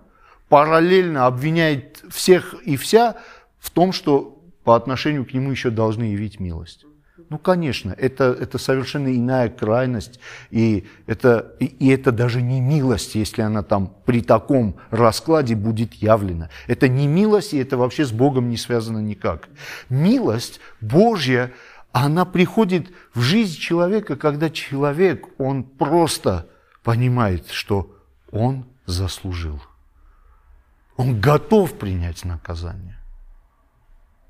параллельно 0.49 1.27
обвиняет 1.27 2.03
всех 2.11 2.55
и 2.64 2.77
вся 2.77 3.16
в 3.59 3.70
том, 3.70 3.92
что 3.92 4.38
по 4.62 4.77
отношению 4.77 5.25
к 5.25 5.33
нему 5.33 5.51
еще 5.51 5.70
должны 5.70 6.05
явить 6.05 6.38
милость. 6.38 6.85
Ну, 7.16 7.38
конечно, 7.38 7.94
это, 7.96 8.24
это 8.24 8.59
совершенно 8.59 9.14
иная 9.14 9.48
крайность, 9.48 10.18
и 10.50 10.85
это, 11.07 11.55
и, 11.61 11.66
и 11.66 11.88
это 11.90 12.11
даже 12.11 12.42
не 12.42 12.61
милость, 12.61 13.14
если 13.14 13.42
она 13.42 13.62
там 13.62 13.94
при 14.05 14.20
таком 14.20 14.74
раскладе 14.90 15.55
будет 15.55 15.94
явлена. 15.94 16.50
Это 16.66 16.88
не 16.88 17.07
милость, 17.07 17.55
и 17.55 17.59
это 17.59 17.77
вообще 17.77 18.05
с 18.05 18.11
Богом 18.11 18.48
не 18.50 18.57
связано 18.57 18.98
никак. 18.98 19.48
Милость 19.88 20.59
Божья, 20.81 21.53
она 21.92 22.24
приходит 22.24 22.88
в 23.14 23.20
жизнь 23.20 23.61
человека, 23.61 24.16
когда 24.16 24.50
человек, 24.50 25.29
он 25.38 25.62
просто 25.62 26.48
понимает, 26.83 27.48
что 27.48 27.96
он 28.33 28.66
заслужил. 28.87 29.62
Он 30.96 31.20
готов 31.20 31.79
принять 31.79 32.24
наказание. 32.24 32.98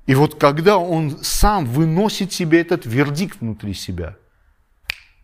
И 0.05 0.13
вот 0.13 0.35
когда 0.39 0.77
он 0.77 1.17
сам 1.23 1.65
выносит 1.65 2.31
себе 2.31 2.61
этот 2.61 2.85
вердикт 2.85 3.41
внутри 3.41 3.73
себя, 3.73 4.17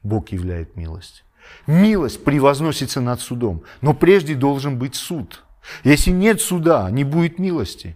Бог 0.03 0.29
являет 0.29 0.75
милость. 0.75 1.23
Милость 1.67 2.23
превозносится 2.23 3.01
над 3.01 3.21
судом, 3.21 3.63
но 3.81 3.93
прежде 3.93 4.35
должен 4.35 4.79
быть 4.79 4.95
суд. 4.95 5.43
Если 5.83 6.11
нет 6.11 6.41
суда, 6.41 6.89
не 6.89 7.03
будет 7.03 7.37
милости. 7.37 7.95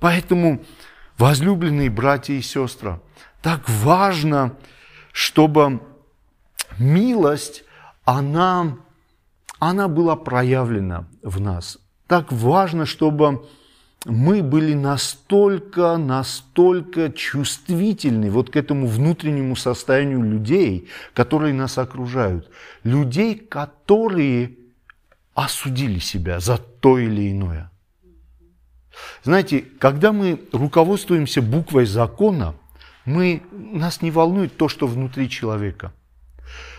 Поэтому, 0.00 0.62
возлюбленные 1.16 1.88
братья 1.88 2.34
и 2.34 2.42
сестры, 2.42 3.00
так 3.40 3.66
важно, 3.68 4.56
чтобы 5.12 5.80
милость, 6.78 7.64
она, 8.04 8.76
она 9.58 9.88
была 9.88 10.16
проявлена 10.16 11.08
в 11.22 11.40
нас. 11.40 11.78
Так 12.06 12.30
важно, 12.30 12.84
чтобы 12.84 13.46
мы 14.06 14.40
были 14.42 14.74
настолько, 14.74 15.96
настолько 15.96 17.10
чувствительны 17.10 18.30
вот 18.30 18.50
к 18.50 18.56
этому 18.56 18.86
внутреннему 18.86 19.56
состоянию 19.56 20.22
людей, 20.22 20.88
которые 21.12 21.52
нас 21.52 21.76
окружают. 21.76 22.48
Людей, 22.84 23.34
которые 23.34 24.52
осудили 25.34 25.98
себя 25.98 26.38
за 26.38 26.56
то 26.56 26.98
или 26.98 27.32
иное. 27.32 27.70
Знаете, 29.24 29.64
когда 29.80 30.12
мы 30.12 30.40
руководствуемся 30.52 31.42
буквой 31.42 31.84
закона, 31.84 32.54
мы, 33.04 33.42
нас 33.50 34.02
не 34.02 34.12
волнует 34.12 34.56
то, 34.56 34.68
что 34.68 34.86
внутри 34.86 35.28
человека. 35.28 35.92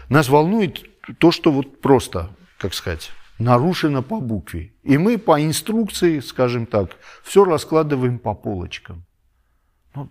Нас 0.07 0.29
волнует 0.29 0.85
то, 1.19 1.31
что 1.31 1.51
вот 1.51 1.81
просто, 1.81 2.29
как 2.57 2.73
сказать, 2.73 3.11
нарушено 3.39 4.03
по 4.03 4.19
букве. 4.19 4.73
И 4.83 4.97
мы 4.97 5.17
по 5.17 5.43
инструкции, 5.43 6.19
скажем 6.19 6.65
так, 6.65 6.95
все 7.23 7.43
раскладываем 7.43 8.19
по 8.19 8.33
полочкам. 8.33 9.05
Но 9.95 10.09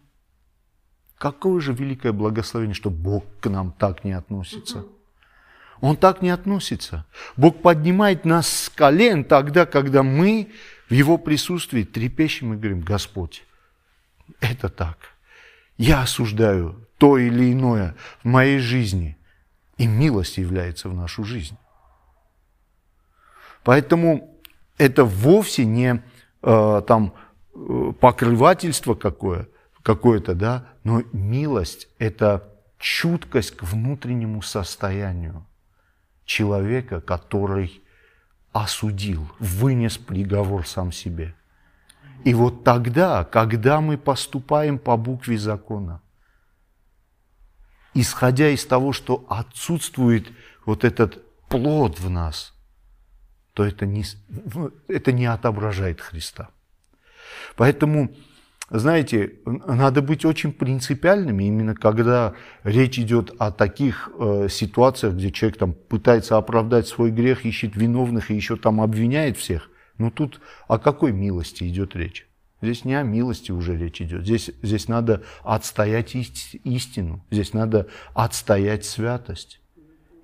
какое 1.19 1.61
же 1.61 1.73
великое 1.73 2.13
благословение, 2.13 2.75
что 2.75 2.91
Бог 2.91 3.25
к 3.41 3.49
нам 3.49 3.73
так 3.73 4.05
не 4.05 4.13
относится. 4.13 4.85
Он 5.81 5.97
так 5.97 6.23
не 6.23 6.31
относится. 6.31 7.05
Бог 7.37 7.61
поднимает 7.61 8.25
нас 8.25 8.49
с 8.49 8.69
колен 8.71 9.25
тогда, 9.25 9.67
когда 9.67 10.03
мы 10.03 10.51
в 10.89 10.95
Его 10.95 11.19
присутствии 11.19 11.83
трепещем 11.83 12.55
и 12.55 12.57
говорим, 12.57 12.81
Господь, 12.81 13.45
это 14.41 14.69
так. 14.69 14.99
Я 15.77 16.03
осуждаю 16.03 16.87
то 16.97 17.19
или 17.19 17.53
иное 17.53 17.95
в 18.23 18.29
моей 18.29 18.59
жизни, 18.59 19.19
и 19.77 19.87
милость 19.87 20.39
является 20.39 20.89
в 20.89 20.95
нашу 20.95 21.25
жизнь. 21.25 21.59
Поэтому 23.67 24.39
это 24.79 25.05
вовсе 25.05 25.65
не 25.65 26.01
э, 26.41 26.83
там 26.87 27.15
э, 27.53 27.93
покрывательство 28.01 28.95
какое, 28.95 29.49
какое-то, 29.83 30.37
да, 30.37 30.69
но 30.85 31.03
милость– 31.13 31.89
это 31.99 32.49
чуткость 32.79 33.57
к 33.57 33.65
внутреннему 33.65 34.41
состоянию 34.41 35.45
человека, 36.25 37.01
который 37.01 37.83
осудил, 38.53 39.29
вынес 39.41 39.99
приговор 39.99 40.65
сам 40.65 40.93
себе. 40.93 41.35
И 42.23 42.35
вот 42.35 42.63
тогда, 42.63 43.25
когда 43.25 43.81
мы 43.81 43.99
поступаем 43.99 44.79
по 44.79 44.97
букве 44.97 45.39
закона, 45.39 46.01
исходя 47.95 48.49
из 48.49 48.65
того, 48.65 48.93
что 48.93 49.27
отсутствует 49.29 50.29
вот 50.65 50.85
этот 50.85 51.25
плод 51.49 51.99
в 51.99 52.09
нас– 52.09 52.53
то 53.57 53.65
это 53.65 53.87
не, 53.87 54.05
ну, 54.29 54.71
это 54.87 55.13
не 55.13 55.25
отображает 55.25 56.03
Христа. 56.03 56.51
Поэтому, 57.57 58.15
знаете, 58.69 59.37
надо 59.47 60.03
быть 60.03 60.27
очень 60.27 60.53
принципиальными, 60.53 61.45
именно 61.45 61.75
когда 61.75 62.35
речь 62.65 62.99
идет 62.99 63.35
о 63.39 63.51
таких 63.51 64.11
э, 64.19 64.49
ситуациях, 64.51 65.15
где 65.15 65.31
человек 65.31 65.57
там 65.57 65.73
пытается 65.73 66.37
оправдать 66.37 66.87
свой 66.87 67.11
грех, 67.11 67.47
ищет 67.47 67.77
виновных 67.77 68.31
и 68.31 68.35
еще 68.35 68.57
там 68.57 68.83
обвиняет 68.83 69.39
всех. 69.39 69.71
Но 69.97 70.11
тут 70.11 70.43
о 70.69 70.79
какой 70.79 71.13
милости 71.13 71.65
идет 71.67 71.97
речь? 71.97 72.29
Здесь 72.61 72.85
не 72.85 72.93
о 72.93 73.05
милости 73.05 73.53
уже 73.53 73.75
речь 73.75 74.03
идет. 74.03 74.25
Здесь, 74.25 74.51
здесь 74.61 74.87
надо 74.87 75.23
отстоять 75.43 76.15
истину. 76.15 77.25
Здесь 77.31 77.55
надо 77.55 77.87
отстоять 78.13 78.85
святость. 78.85 79.61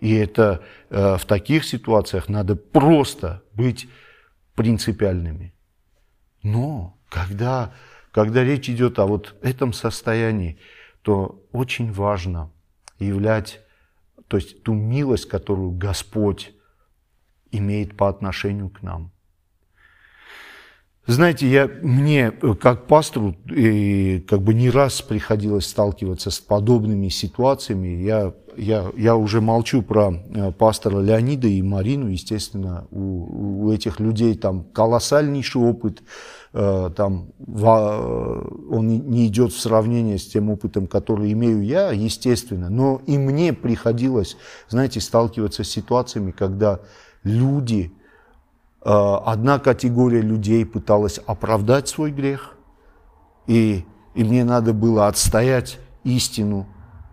И 0.03 0.15
это 0.15 0.65
э, 0.91 1.17
в 1.17 1.25
таких 1.27 1.65
ситуациях 1.65 2.29
надо 2.29 2.57
просто 2.57 3.45
быть 3.53 3.89
принципиальными. 4.57 5.55
Но 6.43 6.99
когда, 7.09 7.73
когда 8.11 8.43
речь 8.43 8.69
идет 8.69 8.99
о 8.99 9.07
вот 9.07 9.37
этом 9.43 9.73
состоянии, 9.73 10.59
то 11.03 11.41
очень 11.53 11.93
важно 11.93 12.51
являть, 12.99 13.61
то 14.27 14.39
есть 14.39 14.65
ту 14.65 14.75
милость, 14.75 15.29
которую 15.29 15.71
Господь 15.71 16.53
имеет 17.53 17.97
по 17.97 18.09
отношению 18.09 18.71
к 18.71 18.83
нам. 18.83 19.12
Знаете, 21.07 21.49
я, 21.49 21.69
мне 21.83 22.33
э, 22.41 22.55
как 22.55 22.87
пастору 22.87 23.35
и 23.51 24.25
как 24.29 24.41
бы 24.43 24.55
не 24.55 24.71
раз 24.71 25.03
приходилось 25.03 25.67
сталкиваться 25.67 26.31
с 26.31 26.39
подобными 26.39 27.09
ситуациями. 27.09 27.89
Я, 28.05 28.35
я, 28.57 28.89
я 28.97 29.17
уже 29.17 29.41
молчу 29.41 29.83
про 29.83 30.13
э, 30.13 30.53
пастора 30.53 31.01
Леонида 31.01 31.49
и 31.49 31.61
Марину. 31.61 32.07
Естественно, 32.07 32.87
у, 32.93 33.65
у 33.67 33.73
этих 33.73 33.99
людей 33.99 34.37
там 34.37 34.63
колоссальнейший 34.63 35.61
опыт. 35.61 36.05
Э, 36.53 36.89
там, 36.95 37.33
он 37.49 38.87
не 38.87 39.27
идет 39.27 39.53
в 39.53 39.59
сравнение 39.59 40.19
с 40.19 40.29
тем 40.29 40.51
опытом, 40.51 40.87
который 40.87 41.33
имею 41.33 41.65
я, 41.65 41.91
естественно. 41.91 42.71
Но 42.71 43.03
и 43.09 43.19
мне 43.19 43.53
приходилось, 43.53 44.37
знаете, 44.69 45.01
сталкиваться 45.01 45.65
с 45.65 45.69
ситуациями, 45.69 46.31
когда 46.31 46.79
люди 47.25 47.91
Э, 47.91 48.02
одна 48.85 49.59
категория 49.59 50.21
людей 50.21 50.67
пыталась 50.67 51.19
оправдать 51.27 51.89
свой 51.89 52.11
грех, 52.11 52.57
и, 53.47 53.87
и 54.15 54.25
мне 54.25 54.45
надо 54.45 54.73
было 54.73 55.07
отстоять 55.07 55.79
истину, 56.05 56.67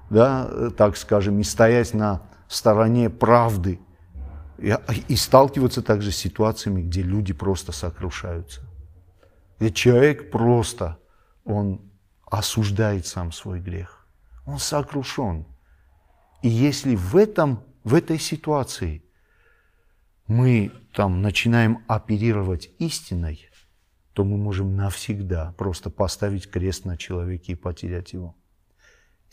да, 0.09 0.49
так 0.78 0.97
скажем, 0.97 1.39
и 1.39 1.43
стоять 1.43 1.93
на 1.93 2.22
стороне 2.47 3.09
правды, 3.09 3.80
и, 4.57 4.76
и 5.07 5.15
сталкиваться 5.15 5.84
также 5.84 6.11
с 6.11 6.17
ситуациями, 6.17 6.82
где 6.82 7.03
люди 7.03 7.34
просто 7.34 7.72
сокрушаются. 7.72 8.61
Где 9.59 9.72
человек 9.72 10.32
просто, 10.32 10.97
он 11.45 11.82
осуждает 12.26 13.05
сам 13.05 13.32
свой 13.32 13.59
грех. 13.59 14.07
Он 14.45 14.57
сокрушен. 14.57 15.45
И 16.41 16.49
если 16.49 16.95
в, 16.95 17.15
этом, 17.15 17.63
в 17.84 17.93
этой 17.93 18.17
ситуации– 18.17 19.03
мы 20.30 20.71
там 20.93 21.21
начинаем 21.21 21.84
оперировать 21.88 22.69
истиной, 22.77 23.49
то 24.13 24.23
мы 24.23 24.38
можем 24.38 24.75
навсегда 24.75 25.53
просто 25.57 25.89
поставить 25.89 26.49
крест 26.49 26.86
на 26.86 26.97
человеке 26.97 27.53
и 27.53 27.55
потерять 27.55 28.13
его. 28.13 28.36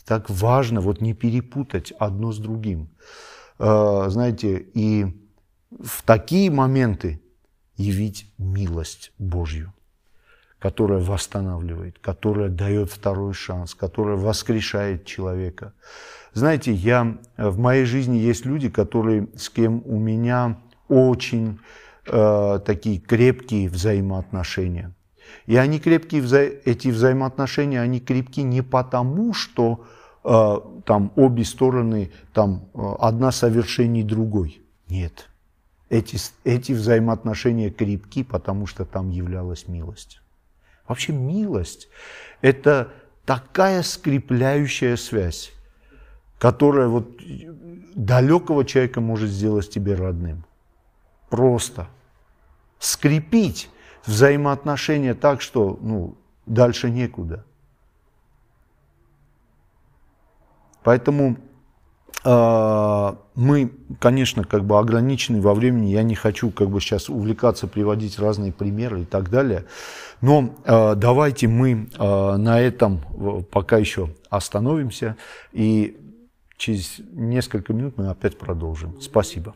Так 0.05 0.29
важно 0.29 0.81
вот 0.81 0.99
не 0.99 1.13
перепутать 1.13 1.91
одно 1.99 2.31
с 2.31 2.39
другим. 2.39 2.89
Э, 3.59 4.05
знаете, 4.09 4.57
и 4.73 5.05
в 5.69 6.01
такие 6.01 6.49
моменты 6.49 7.21
явить 7.75 8.33
милость 8.39 9.11
Божью, 9.19 9.73
которая 10.57 10.99
восстанавливает, 10.99 11.99
которая 11.99 12.49
дает 12.49 12.89
второй 12.89 13.33
шанс, 13.33 13.75
которая 13.75 14.15
воскрешает 14.15 15.05
человека. 15.05 15.73
Знаете, 16.33 16.73
я, 16.73 17.19
в 17.37 17.59
моей 17.59 17.85
жизни 17.85 18.17
есть 18.17 18.45
люди, 18.45 18.69
которые, 18.69 19.27
с 19.35 19.49
кем 19.49 19.83
у 19.85 19.99
меня 19.99 20.57
очень 20.89 21.59
э, 22.05 22.59
такие 22.65 22.99
крепкие 22.99 23.69
взаимоотношения. 23.69 24.93
И 25.45 25.55
они 25.55 25.79
крепкие, 25.79 26.21
эти 26.65 26.87
взаимоотношения, 26.89 27.81
они 27.81 27.99
крепки 27.99 28.41
не 28.41 28.61
потому, 28.61 29.33
что 29.33 29.85
Э, 30.29 30.59
там 30.83 31.13
обе 31.15 31.45
стороны, 31.45 32.11
там 32.33 32.69
э, 32.73 32.79
одна 32.99 33.31
совершенней 33.31 34.03
другой. 34.03 34.61
Нет. 34.89 35.29
Эти, 35.89 36.17
эти 36.43 36.73
взаимоотношения 36.73 37.69
крепки, 37.69 38.23
потому 38.23 38.67
что 38.67 38.83
там 38.83 39.09
являлась 39.09 39.69
милость. 39.69 40.19
Вообще 40.85 41.13
милость– 41.13 41.87
это 42.41 42.91
такая 43.25 43.83
скрепляющая 43.83 44.97
связь, 44.97 45.53
которая 46.39 46.89
вот 46.89 47.21
далекого 47.95 48.65
человека 48.65 48.99
может 48.99 49.29
сделать 49.29 49.69
тебе 49.69 49.95
родным. 49.95 50.43
Просто 51.29 51.87
скрепить 52.79 53.69
взаимоотношения 54.05 55.13
так, 55.13 55.41
что 55.41 55.77
ну, 55.81 56.15
дальше 56.45 56.89
некуда. 56.89 57.43
Поэтому 60.83 61.35
э, 62.23 63.13
мы, 63.35 63.71
конечно, 63.99 64.45
как 64.45 64.63
бы 64.63 64.79
ограничены 64.79 65.41
во 65.41 65.53
времени. 65.53 65.91
Я 65.91 66.03
не 66.03 66.15
хочу 66.15 66.49
как 66.49 66.69
бы 66.69 66.79
сейчас 66.79 67.09
увлекаться, 67.09 67.67
приводить 67.67 68.17
разные 68.17 68.53
примеры 68.53 69.01
и 69.01 69.05
так 69.05 69.29
далее. 69.29 69.65
Но 70.21 70.55
э, 70.63 70.95
давайте 70.95 71.49
мы 71.49 71.89
э, 71.93 72.35
на 72.37 72.61
этом 72.61 73.01
пока 73.51 73.77
еще 73.77 74.11
остановимся. 74.29 75.17
И 75.51 75.97
через 76.55 76.99
несколько 77.11 77.73
минут 77.73 77.97
мы 77.97 78.07
опять 78.09 78.37
продолжим. 78.37 79.01
Спасибо. 79.01 79.53